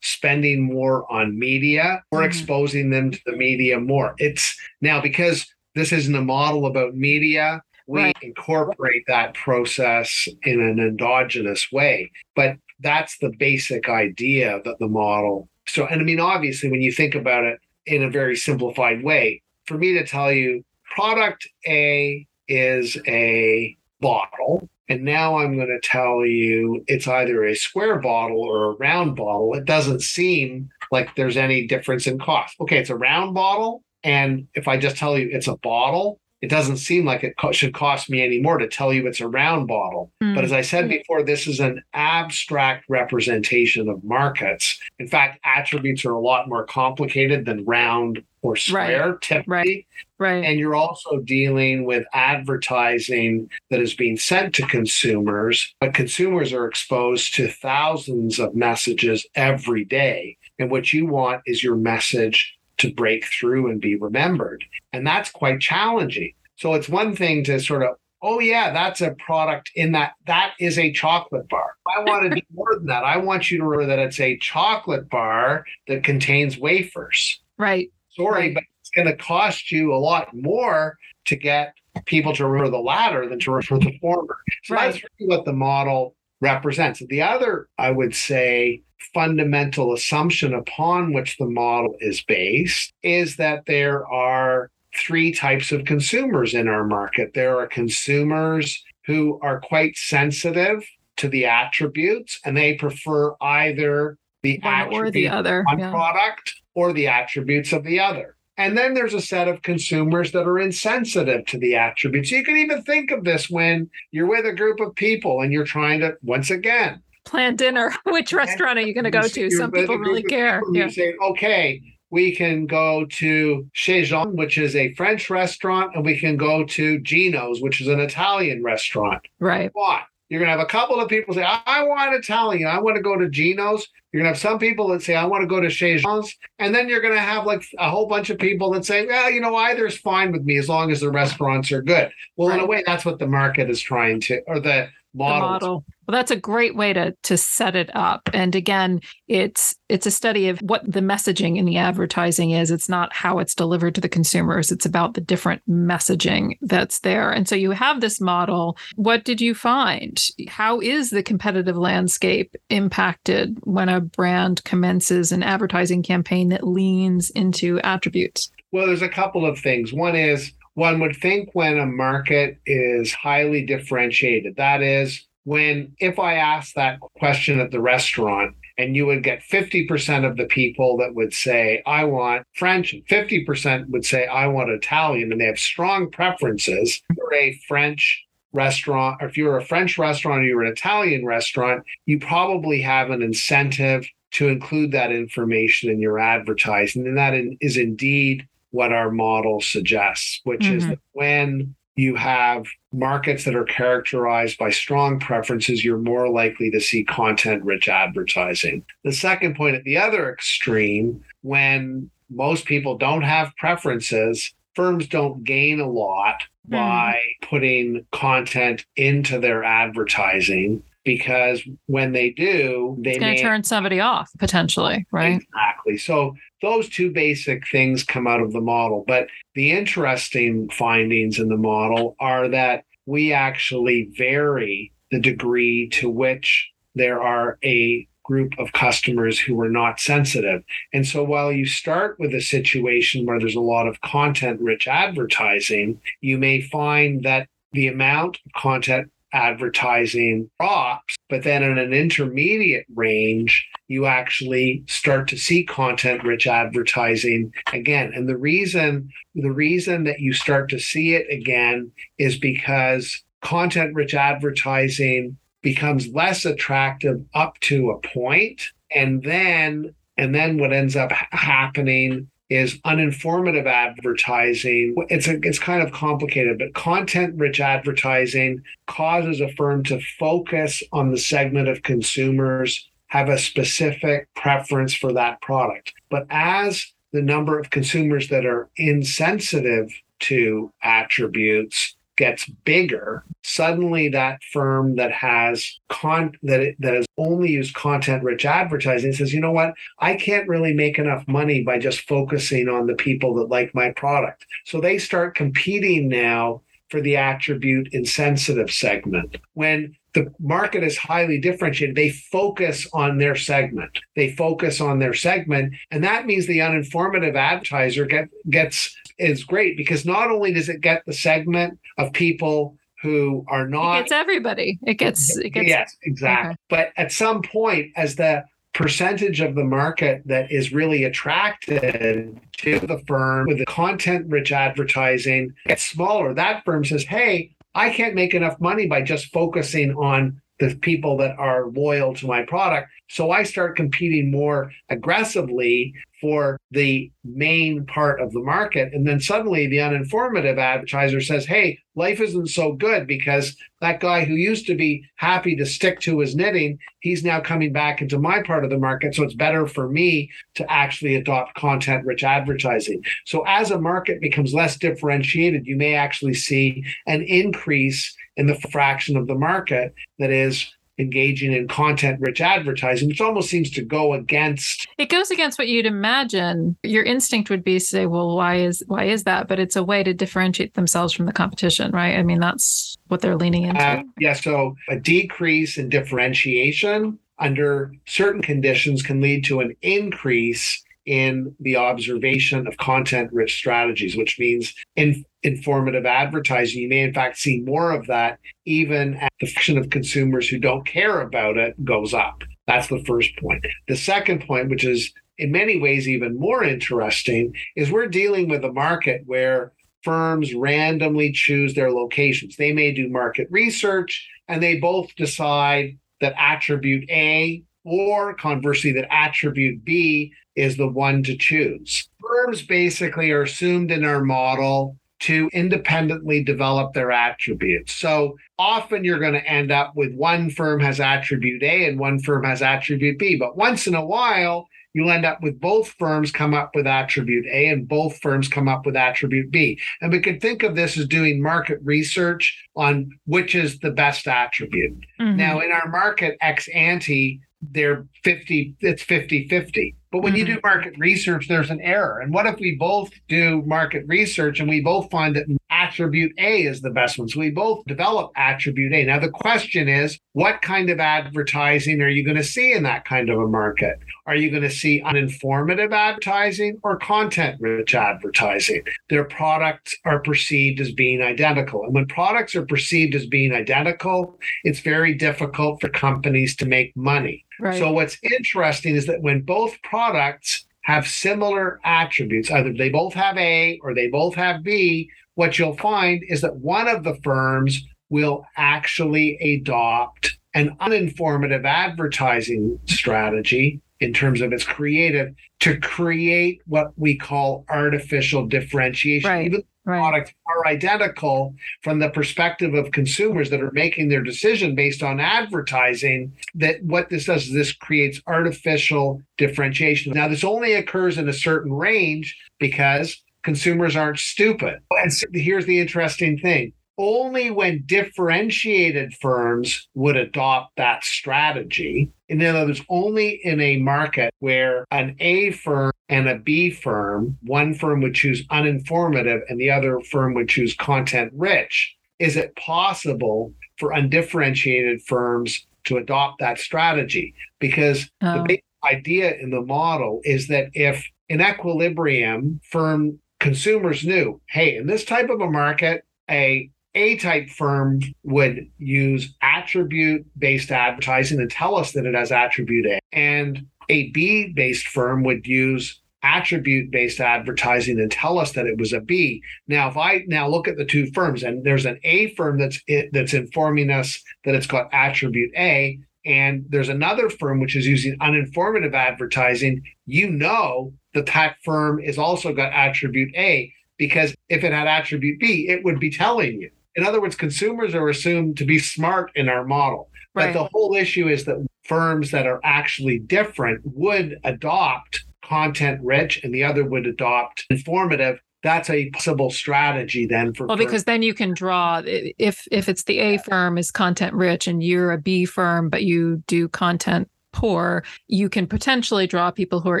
spending 0.00 0.62
more 0.62 1.10
on 1.12 1.38
media 1.38 2.02
or 2.10 2.18
mm-hmm. 2.18 2.26
exposing 2.26 2.90
them 2.90 3.10
to 3.10 3.20
the 3.26 3.36
media 3.36 3.78
more 3.78 4.14
it's 4.18 4.58
now 4.80 5.00
because 5.00 5.46
this 5.74 5.92
isn't 5.92 6.14
a 6.14 6.22
model 6.22 6.66
about 6.66 6.94
media 6.94 7.62
we 7.86 8.00
right. 8.00 8.16
incorporate 8.22 9.04
that 9.06 9.34
process 9.34 10.28
in 10.42 10.60
an 10.60 10.78
endogenous 10.78 11.70
way. 11.70 12.10
But 12.34 12.56
that's 12.80 13.18
the 13.18 13.32
basic 13.38 13.88
idea 13.88 14.60
that 14.64 14.78
the 14.78 14.88
model. 14.88 15.48
So, 15.66 15.86
and 15.86 16.00
I 16.00 16.04
mean, 16.04 16.20
obviously, 16.20 16.70
when 16.70 16.82
you 16.82 16.92
think 16.92 17.14
about 17.14 17.44
it 17.44 17.60
in 17.86 18.02
a 18.02 18.10
very 18.10 18.36
simplified 18.36 19.02
way, 19.02 19.42
for 19.66 19.78
me 19.78 19.94
to 19.94 20.06
tell 20.06 20.32
you 20.32 20.64
product 20.94 21.48
A 21.66 22.26
is 22.48 22.98
a 23.06 23.76
bottle, 24.00 24.68
and 24.88 25.02
now 25.02 25.38
I'm 25.38 25.56
going 25.56 25.68
to 25.68 25.80
tell 25.82 26.26
you 26.26 26.84
it's 26.86 27.08
either 27.08 27.44
a 27.44 27.54
square 27.54 27.98
bottle 27.98 28.40
or 28.40 28.64
a 28.64 28.76
round 28.76 29.16
bottle, 29.16 29.54
it 29.54 29.64
doesn't 29.64 30.02
seem 30.02 30.68
like 30.92 31.16
there's 31.16 31.38
any 31.38 31.66
difference 31.66 32.06
in 32.06 32.18
cost. 32.18 32.56
Okay, 32.60 32.78
it's 32.78 32.90
a 32.90 32.96
round 32.96 33.34
bottle. 33.34 33.82
And 34.02 34.46
if 34.54 34.68
I 34.68 34.76
just 34.76 34.96
tell 34.96 35.18
you 35.18 35.30
it's 35.32 35.48
a 35.48 35.56
bottle, 35.56 36.20
it 36.44 36.50
doesn't 36.50 36.76
seem 36.76 37.06
like 37.06 37.24
it 37.24 37.38
co- 37.38 37.52
should 37.52 37.72
cost 37.72 38.10
me 38.10 38.22
any 38.22 38.38
more 38.38 38.58
to 38.58 38.68
tell 38.68 38.92
you 38.92 39.06
it's 39.06 39.22
a 39.22 39.26
round 39.26 39.66
bottle. 39.66 40.12
Mm. 40.22 40.34
But 40.34 40.44
as 40.44 40.52
I 40.52 40.60
said 40.60 40.90
before, 40.90 41.22
this 41.22 41.46
is 41.46 41.58
an 41.58 41.82
abstract 41.94 42.84
representation 42.90 43.88
of 43.88 44.04
markets. 44.04 44.78
In 44.98 45.08
fact, 45.08 45.40
attributes 45.44 46.04
are 46.04 46.12
a 46.12 46.20
lot 46.20 46.46
more 46.46 46.66
complicated 46.66 47.46
than 47.46 47.64
round 47.64 48.22
or 48.42 48.56
square 48.56 49.12
right. 49.12 49.20
typically. 49.22 49.86
Right. 50.18 50.32
right. 50.34 50.44
And 50.44 50.58
you're 50.58 50.74
also 50.74 51.20
dealing 51.20 51.86
with 51.86 52.04
advertising 52.12 53.48
that 53.70 53.80
is 53.80 53.94
being 53.94 54.18
sent 54.18 54.54
to 54.56 54.66
consumers, 54.66 55.74
but 55.80 55.94
consumers 55.94 56.52
are 56.52 56.66
exposed 56.66 57.34
to 57.36 57.48
thousands 57.48 58.38
of 58.38 58.54
messages 58.54 59.26
every 59.34 59.86
day. 59.86 60.36
And 60.58 60.70
what 60.70 60.92
you 60.92 61.06
want 61.06 61.40
is 61.46 61.64
your 61.64 61.76
message 61.76 62.54
to 62.78 62.92
break 62.92 63.24
through 63.26 63.70
and 63.70 63.80
be 63.80 63.96
remembered. 63.96 64.64
And 64.92 65.06
that's 65.06 65.30
quite 65.30 65.60
challenging. 65.60 66.32
So 66.56 66.74
it's 66.74 66.88
one 66.88 67.16
thing 67.16 67.44
to 67.44 67.60
sort 67.60 67.82
of, 67.82 67.96
oh, 68.22 68.40
yeah, 68.40 68.72
that's 68.72 69.00
a 69.00 69.12
product 69.12 69.70
in 69.74 69.92
that, 69.92 70.14
that 70.26 70.54
is 70.58 70.78
a 70.78 70.92
chocolate 70.92 71.48
bar. 71.48 71.74
I 71.86 72.00
want 72.04 72.22
to 72.24 72.34
do 72.34 72.42
more 72.54 72.74
than 72.74 72.86
that. 72.86 73.04
I 73.04 73.18
want 73.18 73.50
you 73.50 73.58
to 73.58 73.64
remember 73.64 73.94
that 73.94 73.98
it's 73.98 74.20
a 74.20 74.38
chocolate 74.38 75.10
bar 75.10 75.64
that 75.88 76.04
contains 76.04 76.58
wafers. 76.58 77.40
Right. 77.58 77.90
Sorry, 78.10 78.46
right. 78.46 78.54
but 78.54 78.64
it's 78.80 78.90
going 78.90 79.08
to 79.08 79.16
cost 79.16 79.70
you 79.70 79.92
a 79.92 79.96
lot 79.96 80.34
more 80.34 80.96
to 81.26 81.36
get 81.36 81.74
people 82.06 82.34
to 82.34 82.46
remember 82.46 82.70
the 82.70 82.78
latter 82.78 83.28
than 83.28 83.38
to 83.40 83.50
remember 83.52 83.84
the 83.84 83.98
former. 83.98 84.36
So 84.64 84.74
right. 84.74 84.92
that's 84.92 85.04
really 85.20 85.36
what 85.36 85.44
the 85.44 85.52
model 85.52 86.16
represents. 86.44 87.02
The 87.08 87.22
other, 87.22 87.68
I 87.78 87.90
would 87.90 88.14
say, 88.14 88.82
fundamental 89.12 89.92
assumption 89.94 90.54
upon 90.54 91.12
which 91.12 91.36
the 91.38 91.46
model 91.46 91.96
is 92.00 92.22
based 92.22 92.92
is 93.02 93.36
that 93.36 93.64
there 93.66 94.06
are 94.06 94.70
three 94.96 95.32
types 95.32 95.72
of 95.72 95.84
consumers 95.84 96.54
in 96.54 96.68
our 96.68 96.84
market. 96.84 97.32
There 97.34 97.58
are 97.58 97.66
consumers 97.66 98.84
who 99.06 99.40
are 99.42 99.60
quite 99.60 99.96
sensitive 99.96 100.84
to 101.16 101.28
the 101.28 101.46
attributes 101.46 102.40
and 102.44 102.56
they 102.56 102.74
prefer 102.74 103.34
either 103.40 104.18
the 104.42 104.60
one 104.62 104.92
or 104.92 105.10
the 105.10 105.28
other 105.28 105.62
one 105.64 105.78
yeah. 105.78 105.90
product 105.90 106.54
or 106.74 106.92
the 106.92 107.08
attributes 107.08 107.72
of 107.72 107.82
the 107.84 107.98
other. 107.98 108.33
And 108.56 108.78
then 108.78 108.94
there's 108.94 109.14
a 109.14 109.20
set 109.20 109.48
of 109.48 109.62
consumers 109.62 110.30
that 110.32 110.46
are 110.46 110.60
insensitive 110.60 111.44
to 111.46 111.58
the 111.58 111.74
attributes. 111.74 112.30
You 112.30 112.44
can 112.44 112.56
even 112.56 112.82
think 112.82 113.10
of 113.10 113.24
this 113.24 113.50
when 113.50 113.90
you're 114.12 114.28
with 114.28 114.46
a 114.46 114.52
group 114.52 114.78
of 114.80 114.94
people 114.94 115.40
and 115.40 115.52
you're 115.52 115.64
trying 115.64 116.00
to, 116.00 116.16
once 116.22 116.50
again, 116.50 117.02
plan 117.24 117.56
dinner. 117.56 117.92
Which 118.04 118.32
restaurant 118.32 118.78
are 118.78 118.82
you 118.82 118.94
going 118.94 119.04
to 119.04 119.10
go 119.10 119.26
to? 119.26 119.50
Some 119.50 119.72
people 119.72 119.98
really 119.98 120.22
care. 120.22 120.62
Yeah. 120.72 120.84
You 120.84 120.90
say, 120.90 121.14
okay, 121.20 121.82
we 122.10 122.34
can 122.34 122.66
go 122.66 123.06
to 123.06 123.68
Chez 123.72 124.04
Jean, 124.04 124.36
which 124.36 124.56
is 124.56 124.76
a 124.76 124.94
French 124.94 125.30
restaurant, 125.30 125.96
and 125.96 126.04
we 126.04 126.16
can 126.16 126.36
go 126.36 126.64
to 126.64 127.00
Gino's, 127.00 127.60
which 127.60 127.80
is 127.80 127.88
an 127.88 127.98
Italian 127.98 128.62
restaurant. 128.62 129.20
Right. 129.40 129.70
Why? 129.72 130.02
You're 130.28 130.40
going 130.40 130.50
to 130.50 130.56
have 130.56 130.66
a 130.66 130.70
couple 130.70 131.00
of 131.00 131.08
people 131.08 131.34
say, 131.34 131.44
I 131.44 131.84
want 131.84 132.14
Italian. 132.14 132.68
I 132.68 132.80
want 132.80 132.96
to 132.96 133.02
go 133.02 133.16
to 133.16 133.28
Gino's. 133.28 133.86
You're 134.12 134.22
going 134.22 134.32
to 134.32 134.38
have 134.38 134.50
some 134.50 134.58
people 134.58 134.88
that 134.88 135.02
say, 135.02 135.14
I 135.14 135.24
want 135.24 135.42
to 135.42 135.46
go 135.46 135.60
to 135.60 135.68
Chez 135.68 136.02
Jean's. 136.02 136.34
And 136.58 136.74
then 136.74 136.88
you're 136.88 137.02
going 137.02 137.14
to 137.14 137.20
have 137.20 137.46
like 137.46 137.64
a 137.78 137.90
whole 137.90 138.06
bunch 138.06 138.30
of 138.30 138.38
people 138.38 138.70
that 138.72 138.84
say, 138.84 139.06
well, 139.06 139.30
you 139.30 139.40
know, 139.40 139.54
either's 139.56 139.98
fine 139.98 140.32
with 140.32 140.42
me 140.44 140.56
as 140.56 140.68
long 140.68 140.90
as 140.90 141.00
the 141.00 141.10
restaurants 141.10 141.70
are 141.72 141.82
good. 141.82 142.10
Well, 142.36 142.48
right. 142.48 142.58
in 142.58 142.64
a 142.64 142.66
way, 142.66 142.82
that's 142.86 143.04
what 143.04 143.18
the 143.18 143.26
market 143.26 143.68
is 143.68 143.80
trying 143.80 144.20
to, 144.22 144.40
or 144.46 144.60
the 144.60 144.88
model. 145.14 145.84
Well, 146.06 146.12
that's 146.12 146.30
a 146.30 146.36
great 146.36 146.76
way 146.76 146.92
to 146.92 147.14
to 147.22 147.36
set 147.36 147.76
it 147.76 147.94
up. 147.94 148.28
And 148.34 148.54
again, 148.54 149.00
it's 149.26 149.74
it's 149.88 150.06
a 150.06 150.10
study 150.10 150.48
of 150.48 150.58
what 150.60 150.82
the 150.90 151.00
messaging 151.00 151.56
in 151.56 151.64
the 151.64 151.78
advertising 151.78 152.50
is. 152.50 152.70
It's 152.70 152.88
not 152.88 153.14
how 153.14 153.38
it's 153.38 153.54
delivered 153.54 153.94
to 153.94 154.00
the 154.00 154.08
consumers. 154.08 154.70
It's 154.70 154.84
about 154.84 155.14
the 155.14 155.20
different 155.20 155.62
messaging 155.68 156.58
that's 156.60 157.00
there. 157.00 157.30
And 157.30 157.48
so 157.48 157.54
you 157.54 157.70
have 157.70 158.00
this 158.00 158.20
model. 158.20 158.76
What 158.96 159.24
did 159.24 159.40
you 159.40 159.54
find? 159.54 160.22
How 160.48 160.80
is 160.80 161.10
the 161.10 161.22
competitive 161.22 161.76
landscape 161.76 162.54
impacted 162.68 163.58
when 163.62 163.88
a 163.88 164.00
brand 164.00 164.62
commences 164.64 165.32
an 165.32 165.42
advertising 165.42 166.02
campaign 166.02 166.50
that 166.50 166.66
leans 166.66 167.30
into 167.30 167.80
attributes? 167.80 168.50
Well, 168.72 168.88
there's 168.88 169.02
a 169.02 169.08
couple 169.08 169.46
of 169.46 169.58
things. 169.58 169.92
One 169.92 170.16
is 170.16 170.52
one 170.74 171.00
would 171.00 171.16
think 171.16 171.50
when 171.52 171.78
a 171.78 171.86
market 171.86 172.58
is 172.66 173.12
highly 173.12 173.64
differentiated, 173.64 174.56
that 174.56 174.82
is, 174.82 175.26
when 175.44 175.94
if 175.98 176.18
I 176.18 176.34
ask 176.34 176.74
that 176.74 177.00
question 177.00 177.60
at 177.60 177.70
the 177.70 177.80
restaurant, 177.80 178.56
and 178.76 178.96
you 178.96 179.06
would 179.06 179.22
get 179.22 179.42
50% 179.42 180.28
of 180.28 180.36
the 180.36 180.46
people 180.46 180.96
that 180.96 181.14
would 181.14 181.32
say, 181.32 181.82
I 181.86 182.04
want 182.04 182.44
French, 182.54 182.94
50% 183.08 183.88
would 183.90 184.04
say, 184.04 184.26
I 184.26 184.48
want 184.48 184.70
Italian, 184.70 185.30
and 185.30 185.40
they 185.40 185.46
have 185.46 185.58
strong 185.58 186.10
preferences. 186.10 187.00
You're 187.16 187.34
a 187.34 187.60
French 187.68 188.24
restaurant, 188.52 189.18
or 189.20 189.28
if 189.28 189.36
you're 189.36 189.58
a 189.58 189.64
French 189.64 189.96
restaurant 189.96 190.40
or 190.40 190.44
you're 190.44 190.64
an 190.64 190.72
Italian 190.72 191.24
restaurant, 191.24 191.84
you 192.06 192.18
probably 192.18 192.80
have 192.82 193.10
an 193.10 193.22
incentive 193.22 194.08
to 194.32 194.48
include 194.48 194.90
that 194.90 195.12
information 195.12 195.90
in 195.90 196.00
your 196.00 196.18
advertising. 196.18 197.06
And 197.06 197.16
that 197.16 197.34
is 197.60 197.76
indeed 197.76 198.48
what 198.74 198.92
our 198.92 199.08
model 199.08 199.60
suggests, 199.60 200.40
which 200.42 200.62
mm-hmm. 200.62 200.78
is 200.78 200.88
that 200.88 200.98
when 201.12 201.76
you 201.94 202.16
have 202.16 202.66
markets 202.92 203.44
that 203.44 203.54
are 203.54 203.64
characterized 203.64 204.58
by 204.58 204.68
strong 204.68 205.20
preferences, 205.20 205.84
you're 205.84 205.96
more 205.96 206.28
likely 206.28 206.72
to 206.72 206.80
see 206.80 207.04
content 207.04 207.62
rich 207.64 207.88
advertising. 207.88 208.84
The 209.04 209.12
second 209.12 209.54
point 209.54 209.76
at 209.76 209.84
the 209.84 209.96
other 209.96 210.28
extreme, 210.28 211.22
when 211.42 212.10
most 212.28 212.64
people 212.64 212.98
don't 212.98 213.22
have 213.22 213.54
preferences, 213.56 214.52
firms 214.74 215.06
don't 215.06 215.44
gain 215.44 215.78
a 215.78 215.88
lot 215.88 216.42
mm. 216.68 216.72
by 216.72 217.20
putting 217.42 218.04
content 218.10 218.84
into 218.96 219.38
their 219.38 219.62
advertising 219.62 220.82
because 221.04 221.62
when 221.86 222.12
they 222.12 222.30
do, 222.30 222.96
they 222.98 223.18
to 223.18 223.40
turn 223.40 223.62
somebody 223.62 224.00
off 224.00 224.30
potentially, 224.38 225.06
right? 225.12 225.42
Exactly. 225.42 225.98
So 225.98 226.34
those 226.64 226.88
two 226.88 227.10
basic 227.10 227.66
things 227.68 228.02
come 228.02 228.26
out 228.26 228.40
of 228.40 228.52
the 228.52 228.60
model. 228.60 229.04
But 229.06 229.28
the 229.54 229.72
interesting 229.72 230.68
findings 230.70 231.38
in 231.38 231.48
the 231.48 231.56
model 231.56 232.16
are 232.18 232.48
that 232.48 232.84
we 233.06 233.32
actually 233.32 234.10
vary 234.16 234.92
the 235.10 235.20
degree 235.20 235.88
to 235.90 236.08
which 236.08 236.70
there 236.94 237.22
are 237.22 237.58
a 237.64 238.08
group 238.24 238.54
of 238.58 238.72
customers 238.72 239.38
who 239.38 239.60
are 239.60 239.68
not 239.68 240.00
sensitive. 240.00 240.62
And 240.92 241.06
so 241.06 241.22
while 241.22 241.52
you 241.52 241.66
start 241.66 242.16
with 242.18 242.34
a 242.34 242.40
situation 242.40 243.26
where 243.26 243.38
there's 243.38 243.54
a 243.54 243.60
lot 243.60 243.86
of 243.86 244.00
content 244.00 244.60
rich 244.60 244.88
advertising, 244.88 246.00
you 246.22 246.38
may 246.38 246.62
find 246.62 247.22
that 247.24 247.48
the 247.72 247.88
amount 247.88 248.38
of 248.46 248.52
content 248.60 249.10
advertising 249.34 250.48
drops, 250.58 251.16
but 251.28 251.42
then 251.42 251.62
in 251.62 251.76
an 251.76 251.92
intermediate 251.92 252.86
range, 252.94 253.68
you 253.88 254.06
actually 254.06 254.84
start 254.86 255.28
to 255.28 255.36
see 255.36 255.64
content 255.64 256.22
rich 256.22 256.46
advertising 256.46 257.52
again. 257.72 258.12
And 258.14 258.28
the 258.28 258.36
reason 258.36 259.10
the 259.34 259.50
reason 259.50 260.04
that 260.04 260.20
you 260.20 260.32
start 260.32 260.70
to 260.70 260.78
see 260.78 261.14
it 261.14 261.26
again 261.30 261.90
is 262.18 262.38
because 262.38 263.22
content 263.42 263.94
rich 263.94 264.14
advertising 264.14 265.36
becomes 265.62 266.08
less 266.08 266.44
attractive 266.44 267.24
up 267.34 267.58
to 267.60 267.90
a 267.90 267.98
point 267.98 268.62
and 268.94 269.22
then 269.24 269.94
and 270.16 270.34
then 270.34 270.58
what 270.58 270.72
ends 270.72 270.94
up 270.94 271.10
happening 271.10 272.28
is 272.50 272.78
uninformative 272.82 273.66
advertising. 273.66 274.94
It's 275.08 275.28
a, 275.28 275.38
it's 275.42 275.58
kind 275.58 275.82
of 275.82 275.92
complicated, 275.92 276.58
but 276.58 276.74
content 276.74 277.34
rich 277.36 277.60
advertising 277.60 278.62
causes 278.86 279.40
a 279.40 279.48
firm 279.48 279.82
to 279.84 280.00
focus 280.18 280.82
on 280.92 281.10
the 281.10 281.18
segment 281.18 281.68
of 281.68 281.82
consumers 281.82 282.88
have 283.06 283.28
a 283.28 283.38
specific 283.38 284.28
preference 284.34 284.92
for 284.92 285.12
that 285.12 285.40
product. 285.40 285.92
But 286.10 286.26
as 286.30 286.84
the 287.12 287.22
number 287.22 287.58
of 287.58 287.70
consumers 287.70 288.28
that 288.28 288.44
are 288.44 288.68
insensitive 288.76 289.90
to 290.20 290.72
attributes 290.82 291.96
gets 292.16 292.46
bigger, 292.64 293.24
suddenly 293.42 294.08
that 294.08 294.40
firm 294.52 294.96
that 294.96 295.12
has 295.12 295.78
con 295.88 296.32
that 296.42 296.60
it, 296.60 296.76
that 296.80 296.94
has 296.94 297.06
only 297.16 297.50
used 297.50 297.74
content 297.74 298.22
rich 298.22 298.44
advertising 298.44 299.12
says, 299.12 299.32
you 299.32 299.40
know 299.40 299.52
what, 299.52 299.74
I 299.98 300.14
can't 300.14 300.48
really 300.48 300.74
make 300.74 300.98
enough 300.98 301.26
money 301.28 301.62
by 301.62 301.78
just 301.78 302.02
focusing 302.02 302.68
on 302.68 302.86
the 302.86 302.94
people 302.94 303.34
that 303.34 303.48
like 303.48 303.74
my 303.74 303.90
product. 303.92 304.46
So 304.64 304.80
they 304.80 304.98
start 304.98 305.34
competing 305.34 306.08
now 306.08 306.62
for 306.88 307.00
the 307.00 307.16
attribute 307.16 307.88
insensitive 307.92 308.70
segment. 308.70 309.36
When 309.54 309.94
the 310.14 310.32
market 310.38 310.82
is 310.82 310.96
highly 310.96 311.38
differentiated. 311.38 311.96
They 311.96 312.10
focus 312.10 312.88
on 312.92 313.18
their 313.18 313.34
segment. 313.34 313.98
They 314.16 314.30
focus 314.30 314.80
on 314.80 315.00
their 315.00 315.12
segment. 315.12 315.74
And 315.90 316.02
that 316.04 316.24
means 316.24 316.46
the 316.46 316.60
uninformative 316.60 317.34
advertiser 317.34 318.06
get, 318.06 318.28
gets 318.48 318.96
is 319.18 319.44
great 319.44 319.76
because 319.76 320.06
not 320.06 320.30
only 320.30 320.52
does 320.52 320.68
it 320.68 320.80
get 320.80 321.04
the 321.04 321.12
segment 321.12 321.78
of 321.98 322.12
people 322.12 322.76
who 323.02 323.44
are 323.48 323.68
not 323.68 324.00
it's 324.00 324.12
everybody. 324.12 324.78
It 324.86 324.94
gets 324.94 325.36
it 325.36 325.50
gets 325.50 325.68
yes, 325.68 325.96
exactly. 326.04 326.50
Okay. 326.50 326.56
But 326.70 326.92
at 326.96 327.12
some 327.12 327.42
point, 327.42 327.92
as 327.96 328.16
the 328.16 328.44
percentage 328.74 329.40
of 329.40 329.54
the 329.54 329.64
market 329.64 330.22
that 330.26 330.50
is 330.50 330.72
really 330.72 331.04
attracted 331.04 332.38
to 332.58 332.80
the 332.80 332.98
firm 333.06 333.46
with 333.46 333.58
the 333.58 333.66
content 333.66 334.26
rich 334.28 334.52
advertising 334.52 335.54
gets 335.66 335.84
smaller, 335.84 336.34
that 336.34 336.64
firm 336.64 336.84
says, 336.84 337.04
Hey, 337.04 337.54
I 337.74 337.90
can't 337.90 338.14
make 338.14 338.34
enough 338.34 338.60
money 338.60 338.86
by 338.86 339.02
just 339.02 339.32
focusing 339.32 339.92
on 339.94 340.40
the 340.60 340.74
people 340.76 341.16
that 341.16 341.36
are 341.38 341.68
loyal 341.68 342.14
to 342.14 342.26
my 342.26 342.42
product. 342.42 342.88
So 343.08 343.30
I 343.30 343.42
start 343.42 343.76
competing 343.76 344.30
more 344.30 344.70
aggressively 344.88 345.94
for 346.24 346.58
the 346.70 347.12
main 347.22 347.84
part 347.84 348.18
of 348.18 348.32
the 348.32 348.40
market. 348.40 348.94
And 348.94 349.06
then 349.06 349.20
suddenly 349.20 349.66
the 349.66 349.76
uninformative 349.76 350.58
advertiser 350.58 351.20
says, 351.20 351.44
Hey, 351.44 351.78
life 351.94 352.18
isn't 352.18 352.46
so 352.46 352.72
good 352.72 353.06
because 353.06 353.54
that 353.82 354.00
guy 354.00 354.24
who 354.24 354.32
used 354.32 354.66
to 354.68 354.74
be 354.74 355.04
happy 355.16 355.54
to 355.56 355.66
stick 355.66 356.00
to 356.00 356.20
his 356.20 356.34
knitting, 356.34 356.78
he's 357.00 357.22
now 357.22 357.42
coming 357.42 357.74
back 357.74 358.00
into 358.00 358.18
my 358.18 358.42
part 358.42 358.64
of 358.64 358.70
the 358.70 358.78
market. 358.78 359.14
So 359.14 359.22
it's 359.22 359.34
better 359.34 359.66
for 359.66 359.90
me 359.90 360.30
to 360.54 360.72
actually 360.72 361.14
adopt 361.14 361.56
content 361.56 362.06
rich 362.06 362.24
advertising. 362.24 363.02
So 363.26 363.44
as 363.46 363.70
a 363.70 363.78
market 363.78 364.22
becomes 364.22 364.54
less 364.54 364.78
differentiated, 364.78 365.66
you 365.66 365.76
may 365.76 365.94
actually 365.94 366.32
see 366.32 366.84
an 367.06 367.20
increase 367.20 368.16
in 368.38 368.46
the 368.46 368.58
fraction 368.70 369.18
of 369.18 369.26
the 369.26 369.34
market 369.34 369.94
that 370.18 370.30
is 370.30 370.73
engaging 370.98 371.52
in 371.52 371.68
content 371.68 372.20
rich 372.20 372.40
advertising, 372.40 373.08
which 373.08 373.20
almost 373.20 373.50
seems 373.50 373.70
to 373.70 373.82
go 373.82 374.14
against 374.14 374.86
it 374.98 375.08
goes 375.08 375.30
against 375.30 375.58
what 375.58 375.68
you'd 375.68 375.86
imagine. 375.86 376.76
Your 376.82 377.02
instinct 377.02 377.50
would 377.50 377.64
be 377.64 377.78
to 377.78 377.84
say, 377.84 378.06
well, 378.06 378.36
why 378.36 378.56
is 378.56 378.82
why 378.86 379.04
is 379.04 379.24
that? 379.24 379.48
But 379.48 379.58
it's 379.58 379.76
a 379.76 379.82
way 379.82 380.02
to 380.02 380.14
differentiate 380.14 380.74
themselves 380.74 381.12
from 381.12 381.26
the 381.26 381.32
competition, 381.32 381.90
right? 381.92 382.16
I 382.16 382.22
mean, 382.22 382.40
that's 382.40 382.96
what 383.08 383.20
they're 383.20 383.36
leaning 383.36 383.64
into. 383.64 383.82
Uh, 383.82 384.02
yeah. 384.18 384.34
So 384.34 384.76
a 384.88 384.96
decrease 384.96 385.78
in 385.78 385.88
differentiation 385.88 387.18
under 387.38 387.92
certain 388.06 388.42
conditions 388.42 389.02
can 389.02 389.20
lead 389.20 389.44
to 389.44 389.60
an 389.60 389.74
increase 389.82 390.82
in 391.06 391.54
the 391.60 391.76
observation 391.76 392.66
of 392.66 392.76
content 392.78 393.30
rich 393.32 393.54
strategies, 393.54 394.16
which 394.16 394.38
means 394.38 394.74
in 394.96 395.24
informative 395.44 396.06
advertising. 396.06 396.82
You 396.82 396.88
may, 396.88 397.00
in 397.00 397.14
fact, 397.14 397.38
see 397.38 397.60
more 397.60 397.92
of 397.92 398.06
that 398.06 398.40
even 398.64 399.14
as 399.16 399.28
the 399.40 399.46
fraction 399.46 399.78
of 399.78 399.90
consumers 399.90 400.48
who 400.48 400.58
don't 400.58 400.86
care 400.86 401.20
about 401.20 401.58
it 401.58 401.82
goes 401.84 402.14
up. 402.14 402.42
That's 402.66 402.88
the 402.88 403.04
first 403.04 403.36
point. 403.36 403.64
The 403.86 403.96
second 403.96 404.46
point, 404.46 404.70
which 404.70 404.84
is 404.84 405.12
in 405.36 405.52
many 405.52 405.78
ways 405.78 406.08
even 406.08 406.38
more 406.38 406.64
interesting, 406.64 407.54
is 407.76 407.90
we're 407.90 408.06
dealing 408.06 408.48
with 408.48 408.64
a 408.64 408.72
market 408.72 409.22
where 409.26 409.72
firms 410.02 410.54
randomly 410.54 411.32
choose 411.32 411.74
their 411.74 411.92
locations. 411.92 412.56
They 412.56 412.72
may 412.72 412.92
do 412.92 413.08
market 413.08 413.48
research 413.50 414.26
and 414.48 414.62
they 414.62 414.78
both 414.78 415.14
decide 415.16 415.98
that 416.20 416.34
attribute 416.38 417.08
A 417.10 417.62
or 417.84 418.34
conversely 418.34 418.92
that 418.92 419.12
attribute 419.12 419.84
B 419.84 420.32
is 420.56 420.76
the 420.76 420.88
one 420.88 421.22
to 421.24 421.36
choose. 421.36 422.08
Firms 422.20 422.62
basically 422.62 423.30
are 423.30 423.42
assumed 423.42 423.90
in 423.90 424.04
our 424.04 424.22
model 424.22 424.96
to 425.20 425.48
independently 425.52 426.42
develop 426.42 426.92
their 426.92 427.10
attributes. 427.10 427.92
So 427.92 428.36
often 428.58 429.04
you're 429.04 429.18
going 429.18 429.34
to 429.34 429.46
end 429.48 429.70
up 429.70 429.94
with 429.94 430.12
one 430.14 430.50
firm 430.50 430.80
has 430.80 431.00
attribute 431.00 431.62
A 431.62 431.88
and 431.88 431.98
one 431.98 432.18
firm 432.18 432.44
has 432.44 432.62
attribute 432.62 433.18
B. 433.18 433.36
But 433.36 433.56
once 433.56 433.86
in 433.86 433.94
a 433.94 434.04
while, 434.04 434.68
you'll 434.92 435.10
end 435.10 435.26
up 435.26 435.42
with 435.42 435.60
both 435.60 435.88
firms 435.98 436.30
come 436.30 436.54
up 436.54 436.70
with 436.74 436.86
attribute 436.86 437.46
A 437.46 437.68
and 437.68 437.86
both 437.86 438.18
firms 438.20 438.48
come 438.48 438.68
up 438.68 438.86
with 438.86 438.96
attribute 438.96 439.50
B. 439.50 439.78
And 440.00 440.12
we 440.12 440.20
could 440.20 440.40
think 440.40 440.62
of 440.62 440.76
this 440.76 440.96
as 440.96 441.06
doing 441.06 441.42
market 441.42 441.78
research 441.82 442.56
on 442.76 443.10
which 443.26 443.54
is 443.54 443.78
the 443.80 443.90
best 443.90 444.26
attribute. 444.26 444.98
Mm-hmm. 445.20 445.36
Now, 445.36 445.60
in 445.60 445.72
our 445.72 445.88
market 445.88 446.36
ex 446.40 446.68
ante, 446.68 447.40
they're 447.60 448.06
50, 448.22 448.76
it's 448.80 449.02
50 449.02 449.48
50. 449.48 449.96
But 450.14 450.22
when 450.22 450.34
mm-hmm. 450.34 450.46
you 450.46 450.54
do 450.54 450.60
market 450.62 450.94
research, 450.96 451.48
there's 451.48 451.70
an 451.70 451.80
error. 451.80 452.20
And 452.20 452.32
what 452.32 452.46
if 452.46 452.60
we 452.60 452.76
both 452.76 453.10
do 453.26 453.64
market 453.66 454.04
research 454.06 454.60
and 454.60 454.68
we 454.68 454.80
both 454.80 455.10
find 455.10 455.34
that 455.34 455.46
attribute 455.94 456.32
A 456.38 456.62
is 456.62 456.80
the 456.80 456.90
best 456.90 457.18
one? 457.18 457.28
So 457.28 457.38
we 457.38 457.50
both 457.50 457.84
develop 457.86 458.32
attribute 458.36 458.92
A. 458.92 459.04
Now, 459.04 459.20
the 459.20 459.30
question 459.30 459.88
is, 459.88 460.18
what 460.32 460.60
kind 460.60 460.90
of 460.90 460.98
advertising 460.98 462.02
are 462.02 462.08
you 462.08 462.24
going 462.24 462.36
to 462.36 462.42
see 462.42 462.72
in 462.72 462.82
that 462.82 463.04
kind 463.04 463.30
of 463.30 463.38
a 463.38 463.46
market? 463.46 464.00
Are 464.26 464.34
you 464.34 464.50
going 464.50 464.62
to 464.64 464.70
see 464.70 465.02
uninformative 465.02 465.92
advertising 465.92 466.80
or 466.82 466.96
content 466.96 467.60
rich 467.60 467.94
advertising? 467.94 468.82
Their 469.08 469.24
products 469.24 469.94
are 470.04 470.18
perceived 470.18 470.80
as 470.80 470.90
being 470.90 471.22
identical. 471.22 471.84
And 471.84 471.94
when 471.94 472.06
products 472.06 472.56
are 472.56 472.66
perceived 472.66 473.14
as 473.14 473.26
being 473.26 473.52
identical, 473.52 474.38
it's 474.64 474.80
very 474.80 475.14
difficult 475.14 475.80
for 475.80 475.88
companies 475.88 476.56
to 476.56 476.66
make 476.66 476.96
money. 476.96 477.44
Right. 477.60 477.78
So 477.78 477.92
what's 477.92 478.18
interesting 478.22 478.96
is 478.96 479.06
that 479.06 479.22
when 479.22 479.42
both 479.42 479.80
products 479.82 480.64
have 480.84 481.06
similar 481.06 481.80
attributes, 481.84 482.50
either 482.50 482.72
they 482.72 482.90
both 482.90 483.14
have 483.14 483.36
A 483.36 483.78
or 483.82 483.94
they 483.94 484.08
both 484.08 484.34
have 484.34 484.62
B, 484.62 485.10
what 485.34 485.58
you'll 485.58 485.76
find 485.76 486.22
is 486.28 486.40
that 486.42 486.56
one 486.56 486.88
of 486.88 487.04
the 487.04 487.16
firms 487.24 487.82
will 488.10 488.46
actually 488.56 489.36
adopt 489.38 490.38
an 490.54 490.76
uninformative 490.80 491.64
advertising 491.64 492.78
strategy 492.86 493.80
in 494.00 494.12
terms 494.12 494.40
of 494.40 494.52
its 494.52 494.64
creative 494.64 495.34
to 495.60 495.78
create 495.80 496.60
what 496.66 496.92
we 496.96 497.16
call 497.16 497.64
artificial 497.68 498.46
differentiation. 498.46 499.28
Right. 499.28 499.46
Even 499.46 499.64
right. 499.84 499.98
products 499.98 500.32
are 500.46 500.66
identical 500.66 501.54
from 501.82 501.98
the 501.98 502.10
perspective 502.10 502.74
of 502.74 502.90
consumers 502.92 503.50
that 503.50 503.62
are 503.62 503.72
making 503.72 504.08
their 504.08 504.22
decision 504.22 504.74
based 504.74 505.02
on 505.02 505.20
advertising 505.20 506.32
that 506.54 506.82
what 506.82 507.08
this 507.08 507.26
does 507.26 507.46
is 507.46 507.52
this 507.52 507.72
creates 507.72 508.20
artificial 508.26 509.20
differentiation. 509.38 510.12
Now 510.12 510.28
this 510.28 510.44
only 510.44 510.74
occurs 510.74 511.18
in 511.18 511.28
a 511.28 511.32
certain 511.32 511.72
range 511.72 512.36
because 512.58 513.22
consumers 513.42 513.94
aren't 513.94 514.18
stupid. 514.18 514.80
And 514.90 515.12
so 515.12 515.26
here's 515.32 515.66
the 515.66 515.80
interesting 515.80 516.38
thing 516.38 516.72
only 516.98 517.50
when 517.50 517.82
differentiated 517.86 519.14
firms 519.14 519.88
would 519.94 520.16
adopt 520.16 520.76
that 520.76 521.04
strategy. 521.04 522.10
In 522.28 522.42
other 522.42 522.66
words, 522.66 522.82
only 522.88 523.40
in 523.44 523.60
a 523.60 523.78
market 523.78 524.32
where 524.38 524.84
an 524.90 525.16
A 525.20 525.50
firm 525.52 525.92
and 526.08 526.28
a 526.28 526.38
B 526.38 526.70
firm, 526.70 527.38
one 527.42 527.74
firm 527.74 528.00
would 528.02 528.14
choose 528.14 528.46
uninformative 528.48 529.40
and 529.48 529.60
the 529.60 529.70
other 529.70 530.00
firm 530.00 530.34
would 530.34 530.48
choose 530.48 530.74
content 530.74 531.32
rich, 531.34 531.96
is 532.18 532.36
it 532.36 532.54
possible 532.56 533.52
for 533.78 533.92
undifferentiated 533.92 535.02
firms 535.02 535.66
to 535.84 535.96
adopt 535.96 536.38
that 536.40 536.58
strategy? 536.58 537.34
Because 537.58 538.08
oh. 538.22 538.38
the 538.38 538.44
big 538.44 538.62
idea 538.84 539.34
in 539.36 539.50
the 539.50 539.62
model 539.62 540.20
is 540.24 540.48
that 540.48 540.68
if 540.74 541.04
in 541.28 541.40
equilibrium, 541.40 542.60
firm 542.70 543.18
consumers 543.40 544.04
knew, 544.04 544.40
hey, 544.48 544.76
in 544.76 544.86
this 544.86 545.04
type 545.04 545.30
of 545.30 545.40
a 545.40 545.50
market, 545.50 546.04
a 546.30 546.70
A 546.94 547.16
type 547.16 547.48
firm 547.48 548.00
would 548.22 548.70
use 548.78 549.34
attribute 549.42 550.26
based 550.38 550.70
advertising 550.70 551.40
and 551.40 551.50
tell 551.50 551.76
us 551.76 551.92
that 551.92 552.06
it 552.06 552.14
has 552.14 552.30
attribute 552.30 552.86
A. 552.86 553.00
And 553.12 553.66
a 553.88 554.10
B 554.10 554.52
based 554.54 554.88
firm 554.88 555.24
would 555.24 555.46
use 555.46 556.00
attribute 556.22 556.90
based 556.90 557.20
advertising 557.20 558.00
and 558.00 558.10
tell 558.10 558.38
us 558.38 558.52
that 558.52 558.66
it 558.66 558.78
was 558.78 558.92
a 558.92 559.00
B. 559.00 559.42
Now, 559.68 559.88
if 559.88 559.96
I 559.96 560.24
now 560.26 560.48
look 560.48 560.66
at 560.66 560.76
the 560.76 560.84
two 560.84 561.10
firms 561.12 561.42
and 561.42 561.64
there's 561.64 561.84
an 561.84 561.98
A 562.04 562.34
firm 562.34 562.58
that's 562.58 562.80
that's 563.12 563.34
informing 563.34 563.90
us 563.90 564.22
that 564.44 564.54
it's 564.54 564.66
got 564.66 564.88
attribute 564.92 565.50
A, 565.56 565.98
and 566.24 566.64
there's 566.70 566.88
another 566.88 567.28
firm 567.28 567.60
which 567.60 567.76
is 567.76 567.86
using 567.86 568.16
uninformative 568.18 568.94
advertising, 568.94 569.82
you 570.06 570.30
know 570.30 570.94
that 571.12 571.26
that 571.26 571.56
firm 571.62 572.00
is 572.00 572.18
also 572.18 572.52
got 572.52 572.72
attribute 572.72 573.34
A 573.36 573.72
because 573.98 574.34
if 574.48 574.64
it 574.64 574.72
had 574.72 574.86
attribute 574.86 575.38
B, 575.38 575.68
it 575.68 575.84
would 575.84 576.00
be 576.00 576.10
telling 576.10 576.60
you. 576.60 576.70
In 576.96 577.04
other 577.04 577.20
words, 577.20 577.36
consumers 577.36 577.94
are 577.94 578.08
assumed 578.08 578.56
to 578.58 578.64
be 578.64 578.78
smart 578.78 579.32
in 579.34 579.48
our 579.48 579.64
model. 579.64 580.10
Right. 580.34 580.52
But 580.52 580.58
the 580.58 580.68
whole 580.72 580.94
issue 580.94 581.28
is 581.28 581.44
that 581.44 581.64
firms 581.84 582.30
that 582.30 582.46
are 582.46 582.60
actually 582.64 583.18
different 583.18 583.80
would 583.84 584.38
adopt 584.44 585.24
content 585.44 586.00
rich 586.02 586.42
and 586.42 586.54
the 586.54 586.64
other 586.64 586.84
would 586.84 587.06
adopt 587.06 587.66
informative 587.68 588.40
that's 588.62 588.88
a 588.88 589.10
possible 589.10 589.50
strategy 589.50 590.26
then 590.26 590.54
for 590.54 590.66
well 590.66 590.76
because 590.76 591.04
then 591.04 591.22
you 591.22 591.34
can 591.34 591.52
draw 591.52 592.00
if 592.06 592.66
if 592.72 592.88
it's 592.88 593.04
the 593.04 593.18
a 593.18 593.36
firm 593.38 593.76
is 593.76 593.90
content 593.90 594.32
rich 594.32 594.66
and 594.66 594.82
you're 594.82 595.12
a 595.12 595.18
b 595.18 595.44
firm 595.44 595.90
but 595.90 596.02
you 596.02 596.42
do 596.46 596.66
content 596.68 597.28
poor 597.54 598.02
you 598.26 598.48
can 598.48 598.66
potentially 598.66 599.28
draw 599.28 599.48
people 599.48 599.80
who 599.80 599.88
are 599.88 600.00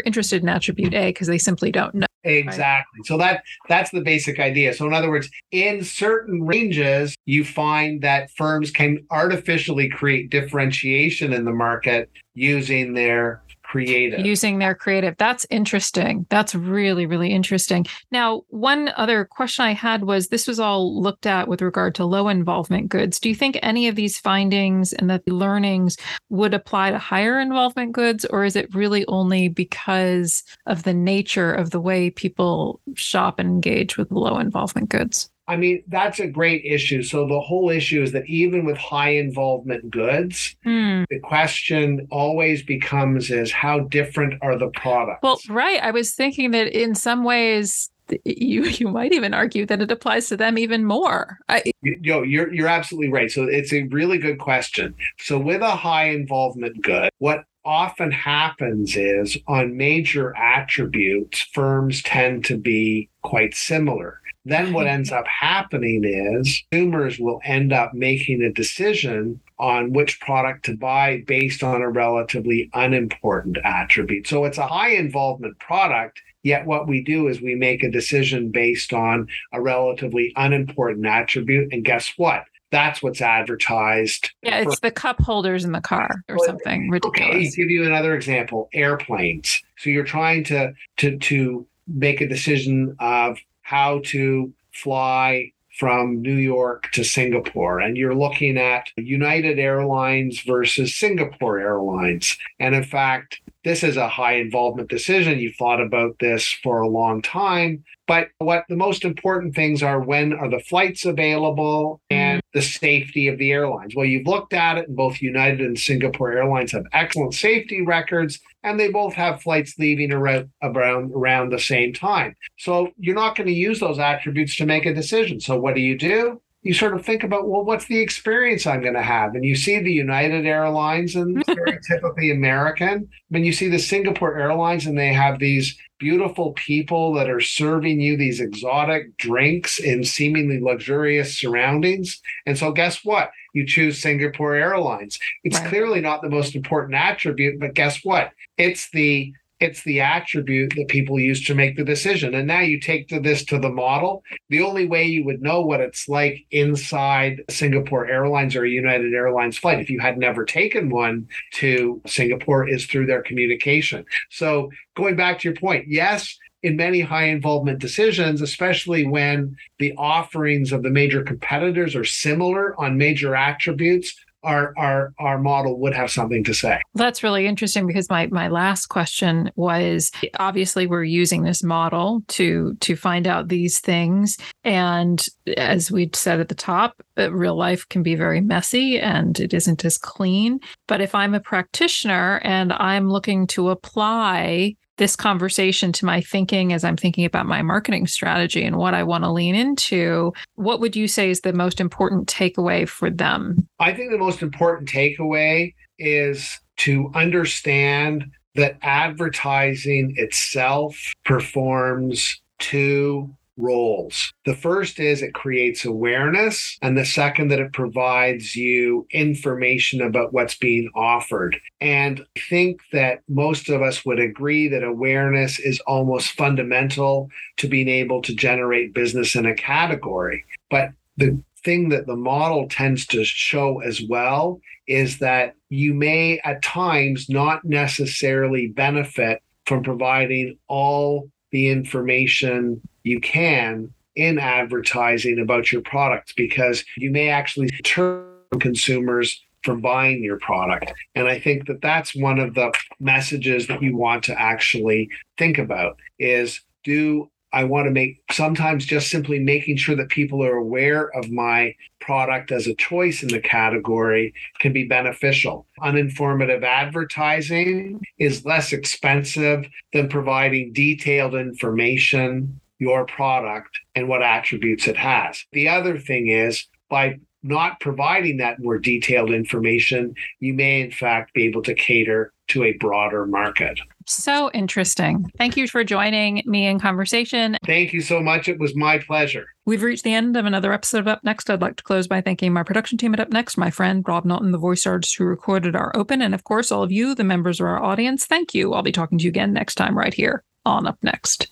interested 0.00 0.42
in 0.42 0.48
attribute 0.48 0.92
a 0.92 1.10
because 1.10 1.28
they 1.28 1.38
simply 1.38 1.70
don't 1.70 1.94
know 1.94 2.06
exactly 2.24 2.98
right? 2.98 3.06
so 3.06 3.16
that 3.16 3.44
that's 3.68 3.92
the 3.92 4.00
basic 4.00 4.40
idea 4.40 4.74
so 4.74 4.84
in 4.86 4.92
other 4.92 5.08
words 5.08 5.30
in 5.52 5.84
certain 5.84 6.44
ranges 6.44 7.14
you 7.26 7.44
find 7.44 8.02
that 8.02 8.28
firms 8.32 8.72
can 8.72 8.98
artificially 9.12 9.88
create 9.88 10.30
differentiation 10.30 11.32
in 11.32 11.44
the 11.44 11.52
market 11.52 12.10
using 12.34 12.94
their 12.94 13.40
creative. 13.74 14.24
Using 14.24 14.60
their 14.60 14.74
creative. 14.74 15.16
That's 15.18 15.44
interesting. 15.50 16.26
That's 16.30 16.54
really, 16.54 17.06
really 17.06 17.32
interesting. 17.32 17.86
Now, 18.12 18.42
one 18.48 18.92
other 18.96 19.24
question 19.24 19.64
I 19.64 19.72
had 19.72 20.04
was 20.04 20.28
this 20.28 20.46
was 20.46 20.60
all 20.60 21.02
looked 21.02 21.26
at 21.26 21.48
with 21.48 21.60
regard 21.60 21.96
to 21.96 22.04
low 22.04 22.28
involvement 22.28 22.88
goods. 22.88 23.18
Do 23.18 23.28
you 23.28 23.34
think 23.34 23.58
any 23.62 23.88
of 23.88 23.96
these 23.96 24.16
findings 24.16 24.92
and 24.92 25.10
the 25.10 25.20
learnings 25.26 25.96
would 26.28 26.54
apply 26.54 26.92
to 26.92 26.98
higher 26.98 27.40
involvement 27.40 27.90
goods, 27.92 28.24
or 28.26 28.44
is 28.44 28.54
it 28.54 28.72
really 28.74 29.04
only 29.08 29.48
because 29.48 30.44
of 30.66 30.84
the 30.84 30.94
nature 30.94 31.52
of 31.52 31.70
the 31.70 31.80
way 31.80 32.10
people 32.10 32.80
shop 32.94 33.40
and 33.40 33.48
engage 33.48 33.96
with 33.96 34.12
low 34.12 34.38
involvement 34.38 34.88
goods? 34.88 35.30
I 35.46 35.56
mean, 35.56 35.82
that's 35.88 36.20
a 36.20 36.26
great 36.26 36.64
issue. 36.64 37.02
So 37.02 37.26
the 37.26 37.40
whole 37.40 37.68
issue 37.70 38.02
is 38.02 38.12
that 38.12 38.26
even 38.26 38.64
with 38.64 38.78
high 38.78 39.10
involvement 39.10 39.90
goods, 39.90 40.56
mm. 40.64 41.04
the 41.10 41.18
question 41.20 42.06
always 42.10 42.62
becomes 42.62 43.30
is 43.30 43.52
how 43.52 43.80
different 43.80 44.34
are 44.40 44.56
the 44.56 44.68
products? 44.68 45.20
Well, 45.22 45.38
right. 45.48 45.82
I 45.82 45.90
was 45.90 46.14
thinking 46.14 46.52
that 46.52 46.68
in 46.68 46.94
some 46.94 47.24
ways 47.24 47.90
you 48.24 48.64
you 48.64 48.88
might 48.88 49.12
even 49.12 49.34
argue 49.34 49.66
that 49.66 49.80
it 49.80 49.90
applies 49.90 50.28
to 50.28 50.36
them 50.36 50.58
even 50.58 50.84
more. 50.84 51.38
I, 51.48 51.72
you, 51.82 51.98
know, 52.00 52.22
you're 52.22 52.52
you're 52.52 52.68
absolutely 52.68 53.10
right. 53.10 53.30
So 53.30 53.44
it's 53.44 53.72
a 53.72 53.84
really 53.84 54.18
good 54.18 54.38
question. 54.38 54.94
So 55.18 55.38
with 55.38 55.62
a 55.62 55.76
high 55.76 56.10
involvement 56.10 56.82
good, 56.82 57.10
what 57.18 57.44
often 57.64 58.10
happens 58.10 58.96
is 58.96 59.38
on 59.46 59.76
major 59.76 60.36
attributes, 60.36 61.40
firms 61.52 62.02
tend 62.02 62.44
to 62.46 62.56
be 62.56 63.08
quite 63.22 63.54
similar. 63.54 64.20
Then 64.46 64.74
what 64.74 64.86
ends 64.86 65.10
up 65.10 65.26
happening 65.26 66.04
is 66.04 66.62
consumers 66.70 67.18
will 67.18 67.40
end 67.44 67.72
up 67.72 67.94
making 67.94 68.42
a 68.42 68.52
decision 68.52 69.40
on 69.58 69.92
which 69.92 70.20
product 70.20 70.66
to 70.66 70.76
buy 70.76 71.22
based 71.26 71.62
on 71.62 71.80
a 71.80 71.88
relatively 71.88 72.68
unimportant 72.74 73.56
attribute. 73.64 74.26
So 74.26 74.44
it's 74.44 74.58
a 74.58 74.66
high 74.66 74.90
involvement 74.90 75.58
product. 75.60 76.20
Yet 76.42 76.66
what 76.66 76.86
we 76.86 77.02
do 77.02 77.28
is 77.28 77.40
we 77.40 77.54
make 77.54 77.82
a 77.82 77.90
decision 77.90 78.50
based 78.50 78.92
on 78.92 79.28
a 79.52 79.62
relatively 79.62 80.32
unimportant 80.36 81.06
attribute. 81.06 81.72
And 81.72 81.82
guess 81.82 82.12
what? 82.18 82.44
That's 82.70 83.02
what's 83.02 83.20
advertised. 83.20 84.30
Yeah, 84.42 84.58
it's 84.58 84.76
for- 84.76 84.80
the 84.80 84.90
cup 84.90 85.20
holders 85.20 85.64
in 85.64 85.72
the 85.72 85.80
car 85.80 86.24
or 86.28 86.38
something 86.44 86.90
ridiculous. 86.90 87.30
Okay, 87.30 87.50
give 87.50 87.70
you 87.70 87.84
another 87.84 88.14
example: 88.14 88.68
airplanes. 88.72 89.62
So 89.76 89.90
you're 89.90 90.04
trying 90.04 90.44
to 90.44 90.72
to 90.98 91.18
to 91.18 91.66
make 91.86 92.20
a 92.20 92.28
decision 92.28 92.96
of 92.98 93.38
how 93.62 94.00
to 94.06 94.52
fly 94.72 95.52
from 95.78 96.22
New 96.22 96.36
York 96.36 96.88
to 96.92 97.02
Singapore, 97.04 97.80
and 97.80 97.96
you're 97.96 98.14
looking 98.14 98.56
at 98.56 98.88
United 98.96 99.58
Airlines 99.58 100.40
versus 100.42 100.96
Singapore 100.96 101.58
Airlines. 101.58 102.38
And 102.60 102.76
in 102.76 102.84
fact, 102.84 103.40
this 103.64 103.82
is 103.82 103.96
a 103.96 104.08
high 104.08 104.34
involvement 104.34 104.88
decision. 104.88 105.40
You've 105.40 105.56
thought 105.56 105.80
about 105.80 106.18
this 106.20 106.46
for 106.62 106.80
a 106.80 106.88
long 106.88 107.22
time. 107.22 107.82
But 108.06 108.28
what 108.38 108.64
the 108.68 108.76
most 108.76 109.04
important 109.04 109.54
things 109.54 109.82
are 109.82 110.00
when 110.00 110.32
are 110.32 110.48
the 110.50 110.60
flights 110.60 111.04
available 111.06 112.00
and 112.10 112.33
the 112.54 112.62
safety 112.62 113.28
of 113.28 113.36
the 113.36 113.52
airlines? 113.52 113.94
Well, 113.94 114.06
you've 114.06 114.26
looked 114.26 114.54
at 114.54 114.78
it, 114.78 114.88
and 114.88 114.96
both 114.96 115.20
United 115.20 115.60
and 115.60 115.78
Singapore 115.78 116.32
Airlines 116.32 116.72
have 116.72 116.86
excellent 116.92 117.34
safety 117.34 117.82
records, 117.82 118.40
and 118.62 118.80
they 118.80 118.90
both 118.90 119.12
have 119.14 119.42
flights 119.42 119.78
leaving 119.78 120.12
around, 120.12 120.50
around, 120.62 121.12
around 121.12 121.50
the 121.50 121.58
same 121.58 121.92
time. 121.92 122.34
So 122.56 122.88
you're 122.98 123.14
not 123.14 123.36
going 123.36 123.48
to 123.48 123.52
use 123.52 123.80
those 123.80 123.98
attributes 123.98 124.56
to 124.56 124.66
make 124.66 124.86
a 124.86 124.94
decision. 124.94 125.40
So 125.40 125.58
what 125.58 125.74
do 125.74 125.82
you 125.82 125.98
do? 125.98 126.40
You 126.64 126.72
sort 126.72 126.94
of 126.94 127.04
think 127.04 127.22
about, 127.22 127.46
well, 127.46 127.62
what's 127.62 127.84
the 127.86 128.00
experience 128.00 128.66
I'm 128.66 128.80
going 128.80 128.94
to 128.94 129.02
have? 129.02 129.34
And 129.34 129.44
you 129.44 129.54
see 129.54 129.78
the 129.80 129.92
United 129.92 130.46
Airlines 130.46 131.14
and 131.14 131.44
very 131.46 131.78
typically 131.86 132.30
American. 132.30 133.08
When 133.28 133.44
you 133.44 133.52
see 133.52 133.68
the 133.68 133.78
Singapore 133.78 134.38
Airlines 134.38 134.86
and 134.86 134.98
they 134.98 135.12
have 135.12 135.38
these 135.38 135.78
beautiful 135.98 136.52
people 136.52 137.12
that 137.14 137.28
are 137.28 137.40
serving 137.40 138.00
you 138.00 138.16
these 138.16 138.40
exotic 138.40 139.16
drinks 139.18 139.78
in 139.78 140.04
seemingly 140.04 140.58
luxurious 140.58 141.38
surroundings. 141.38 142.20
And 142.46 142.58
so 142.58 142.72
guess 142.72 143.04
what? 143.04 143.30
You 143.52 143.66
choose 143.66 144.00
Singapore 144.00 144.54
Airlines. 144.54 145.18
It's 145.44 145.58
right. 145.60 145.68
clearly 145.68 146.00
not 146.00 146.22
the 146.22 146.30
most 146.30 146.56
important 146.56 146.94
attribute, 146.94 147.60
but 147.60 147.74
guess 147.74 148.02
what? 148.04 148.32
It's 148.56 148.90
the 148.90 149.34
it's 149.64 149.82
the 149.82 150.00
attribute 150.00 150.74
that 150.76 150.88
people 150.88 151.18
use 151.18 151.44
to 151.46 151.54
make 151.54 151.76
the 151.76 151.84
decision. 151.84 152.34
And 152.34 152.46
now 152.46 152.60
you 152.60 152.78
take 152.78 153.08
to 153.08 153.18
this 153.18 153.44
to 153.46 153.58
the 153.58 153.70
model. 153.70 154.22
The 154.50 154.60
only 154.60 154.86
way 154.86 155.04
you 155.04 155.24
would 155.24 155.42
know 155.42 155.62
what 155.62 155.80
it's 155.80 156.08
like 156.08 156.44
inside 156.50 157.42
Singapore 157.48 158.06
Airlines 158.06 158.54
or 158.54 158.64
a 158.64 158.70
United 158.70 159.14
Airlines 159.14 159.58
flight, 159.58 159.80
if 159.80 159.88
you 159.88 160.00
had 160.00 160.18
never 160.18 160.44
taken 160.44 160.90
one 160.90 161.26
to 161.54 162.00
Singapore, 162.06 162.68
is 162.68 162.86
through 162.86 163.06
their 163.06 163.22
communication. 163.22 164.04
So 164.30 164.70
going 164.94 165.16
back 165.16 165.40
to 165.40 165.48
your 165.48 165.56
point, 165.56 165.86
yes, 165.88 166.38
in 166.62 166.76
many 166.76 167.00
high 167.00 167.26
involvement 167.26 167.78
decisions, 167.78 168.40
especially 168.40 169.06
when 169.06 169.54
the 169.78 169.94
offerings 169.98 170.72
of 170.72 170.82
the 170.82 170.90
major 170.90 171.22
competitors 171.22 171.94
are 171.94 172.04
similar 172.04 172.78
on 172.80 172.96
major 172.96 173.34
attributes, 173.34 174.14
our 174.44 174.72
our 174.76 175.12
our 175.18 175.38
model 175.38 175.78
would 175.80 175.94
have 175.94 176.10
something 176.10 176.44
to 176.44 176.54
say. 176.54 176.80
That's 176.94 177.22
really 177.22 177.46
interesting 177.46 177.86
because 177.86 178.08
my 178.08 178.26
my 178.28 178.48
last 178.48 178.86
question 178.86 179.50
was 179.56 180.10
obviously 180.38 180.86
we're 180.86 181.04
using 181.04 181.42
this 181.42 181.62
model 181.62 182.22
to 182.28 182.74
to 182.80 182.96
find 182.96 183.26
out 183.26 183.48
these 183.48 183.80
things 183.80 184.36
and 184.62 185.26
as 185.56 185.90
we 185.90 186.10
said 186.14 186.40
at 186.40 186.48
the 186.48 186.54
top 186.54 187.02
uh, 187.18 187.32
real 187.32 187.56
life 187.56 187.88
can 187.88 188.02
be 188.02 188.14
very 188.14 188.40
messy 188.40 188.98
and 188.98 189.40
it 189.40 189.52
isn't 189.52 189.84
as 189.84 189.98
clean 189.98 190.60
but 190.86 191.00
if 191.00 191.14
I'm 191.14 191.34
a 191.34 191.40
practitioner 191.40 192.40
and 192.44 192.72
I'm 192.72 193.08
looking 193.08 193.46
to 193.48 193.70
apply 193.70 194.76
this 194.96 195.16
conversation 195.16 195.92
to 195.92 196.04
my 196.04 196.20
thinking 196.20 196.72
as 196.72 196.84
I'm 196.84 196.96
thinking 196.96 197.24
about 197.24 197.46
my 197.46 197.62
marketing 197.62 198.06
strategy 198.06 198.64
and 198.64 198.76
what 198.76 198.94
I 198.94 199.02
want 199.02 199.24
to 199.24 199.32
lean 199.32 199.54
into, 199.54 200.32
what 200.54 200.80
would 200.80 200.94
you 200.94 201.08
say 201.08 201.30
is 201.30 201.40
the 201.40 201.52
most 201.52 201.80
important 201.80 202.28
takeaway 202.28 202.88
for 202.88 203.10
them? 203.10 203.66
I 203.80 203.92
think 203.92 204.10
the 204.10 204.18
most 204.18 204.42
important 204.42 204.88
takeaway 204.88 205.74
is 205.98 206.60
to 206.78 207.10
understand 207.14 208.24
that 208.54 208.78
advertising 208.82 210.14
itself 210.16 210.96
performs 211.24 212.40
two 212.58 213.34
roles. 213.56 214.32
The 214.44 214.56
first 214.56 214.98
is 214.98 215.22
it 215.22 215.34
creates 215.34 215.84
awareness, 215.84 216.76
and 216.82 216.96
the 216.96 217.04
second 217.04 217.48
that 217.48 217.60
it 217.60 217.72
provides 217.72 218.56
you 218.56 219.06
information 219.10 220.00
about 220.00 220.32
what's 220.32 220.56
being 220.56 220.90
offered. 220.94 221.58
And 221.80 222.24
I 222.36 222.40
think 222.48 222.80
that 222.92 223.20
most 223.28 223.68
of 223.68 223.82
us 223.82 224.04
would 224.04 224.20
agree 224.20 224.68
that 224.68 224.82
awareness 224.82 225.58
is 225.58 225.80
almost 225.80 226.32
fundamental 226.32 227.30
to 227.58 227.68
being 227.68 227.88
able 227.88 228.22
to 228.22 228.34
generate 228.34 228.94
business 228.94 229.34
in 229.34 229.46
a 229.46 229.54
category. 229.54 230.44
But 230.70 230.90
the 231.16 231.40
thing 231.64 231.88
that 231.88 232.06
the 232.06 232.16
model 232.16 232.68
tends 232.68 233.06
to 233.06 233.24
show 233.24 233.80
as 233.80 234.02
well 234.02 234.60
is 234.86 235.18
that 235.18 235.54
you 235.70 235.94
may 235.94 236.38
at 236.44 236.62
times 236.62 237.28
not 237.28 237.64
necessarily 237.64 238.68
benefit 238.68 239.42
from 239.64 239.82
providing 239.82 240.58
all 240.68 241.30
the 241.52 241.68
information 241.68 242.82
you 243.04 243.20
can 243.20 243.92
in 244.16 244.38
advertising 244.38 245.38
about 245.38 245.70
your 245.70 245.82
product 245.82 246.34
because 246.36 246.84
you 246.96 247.10
may 247.10 247.28
actually 247.28 247.68
turn 247.84 248.26
consumers 248.60 249.42
from 249.62 249.80
buying 249.80 250.22
your 250.22 250.38
product. 250.38 250.92
And 251.14 251.26
I 251.26 251.38
think 251.38 251.66
that 251.66 251.80
that's 251.80 252.14
one 252.14 252.38
of 252.38 252.54
the 252.54 252.72
messages 253.00 253.66
that 253.68 253.82
you 253.82 253.96
want 253.96 254.24
to 254.24 254.40
actually 254.40 255.08
think 255.38 255.58
about 255.58 255.96
is 256.18 256.60
do 256.84 257.30
I 257.54 257.62
want 257.62 257.86
to 257.86 257.92
make 257.92 258.20
sometimes 258.32 258.84
just 258.84 259.08
simply 259.08 259.38
making 259.38 259.76
sure 259.76 259.94
that 259.94 260.08
people 260.08 260.44
are 260.44 260.56
aware 260.56 261.16
of 261.16 261.30
my 261.30 261.76
product 262.00 262.50
as 262.50 262.66
a 262.66 262.74
choice 262.74 263.22
in 263.22 263.28
the 263.28 263.38
category 263.38 264.34
can 264.58 264.72
be 264.72 264.84
beneficial. 264.84 265.64
Uninformative 265.80 266.64
advertising 266.64 268.02
is 268.18 268.44
less 268.44 268.72
expensive 268.72 269.68
than 269.92 270.08
providing 270.08 270.72
detailed 270.72 271.36
information, 271.36 272.60
your 272.84 273.06
product, 273.06 273.80
and 273.94 274.08
what 274.08 274.22
attributes 274.22 274.86
it 274.86 274.96
has. 274.96 275.44
The 275.52 275.68
other 275.68 275.98
thing 275.98 276.28
is 276.28 276.66
by 276.90 277.18
not 277.42 277.80
providing 277.80 278.38
that 278.38 278.58
more 278.58 278.78
detailed 278.78 279.30
information, 279.30 280.14
you 280.40 280.54
may 280.54 280.80
in 280.80 280.90
fact 280.90 281.34
be 281.34 281.44
able 281.44 281.62
to 281.62 281.74
cater 281.74 282.32
to 282.48 282.64
a 282.64 282.72
broader 282.74 283.26
market. 283.26 283.78
So 284.06 284.50
interesting. 284.52 285.30
Thank 285.38 285.56
you 285.56 285.66
for 285.66 285.82
joining 285.82 286.42
me 286.44 286.66
in 286.66 286.78
conversation. 286.78 287.56
Thank 287.64 287.94
you 287.94 288.02
so 288.02 288.20
much. 288.20 288.48
It 288.48 288.58
was 288.58 288.76
my 288.76 288.98
pleasure. 288.98 289.46
We've 289.64 289.82
reached 289.82 290.04
the 290.04 290.12
end 290.12 290.36
of 290.36 290.44
another 290.44 290.72
episode 290.72 290.98
of 290.98 291.08
Up 291.08 291.24
Next. 291.24 291.48
I'd 291.48 291.62
like 291.62 291.76
to 291.76 291.84
close 291.84 292.06
by 292.06 292.20
thanking 292.20 292.52
my 292.52 292.62
production 292.62 292.98
team 292.98 293.14
at 293.14 293.20
Up 293.20 293.30
Next, 293.30 293.56
my 293.56 293.70
friend 293.70 294.04
Rob 294.06 294.26
Knowlton, 294.26 294.52
the 294.52 294.58
voice 294.58 294.86
artist 294.86 295.16
who 295.16 295.24
recorded 295.24 295.74
our 295.74 295.90
open, 295.94 296.20
and 296.20 296.34
of 296.34 296.44
course, 296.44 296.70
all 296.70 296.82
of 296.82 296.92
you, 296.92 297.14
the 297.14 297.24
members 297.24 297.60
of 297.60 297.66
our 297.66 297.82
audience. 297.82 298.26
Thank 298.26 298.54
you. 298.54 298.74
I'll 298.74 298.82
be 298.82 298.92
talking 298.92 299.18
to 299.18 299.24
you 299.24 299.30
again 299.30 299.54
next 299.54 299.76
time 299.76 299.96
right 299.96 300.12
here 300.12 300.44
on 300.66 300.86
Up 300.86 300.98
Next. 301.02 301.50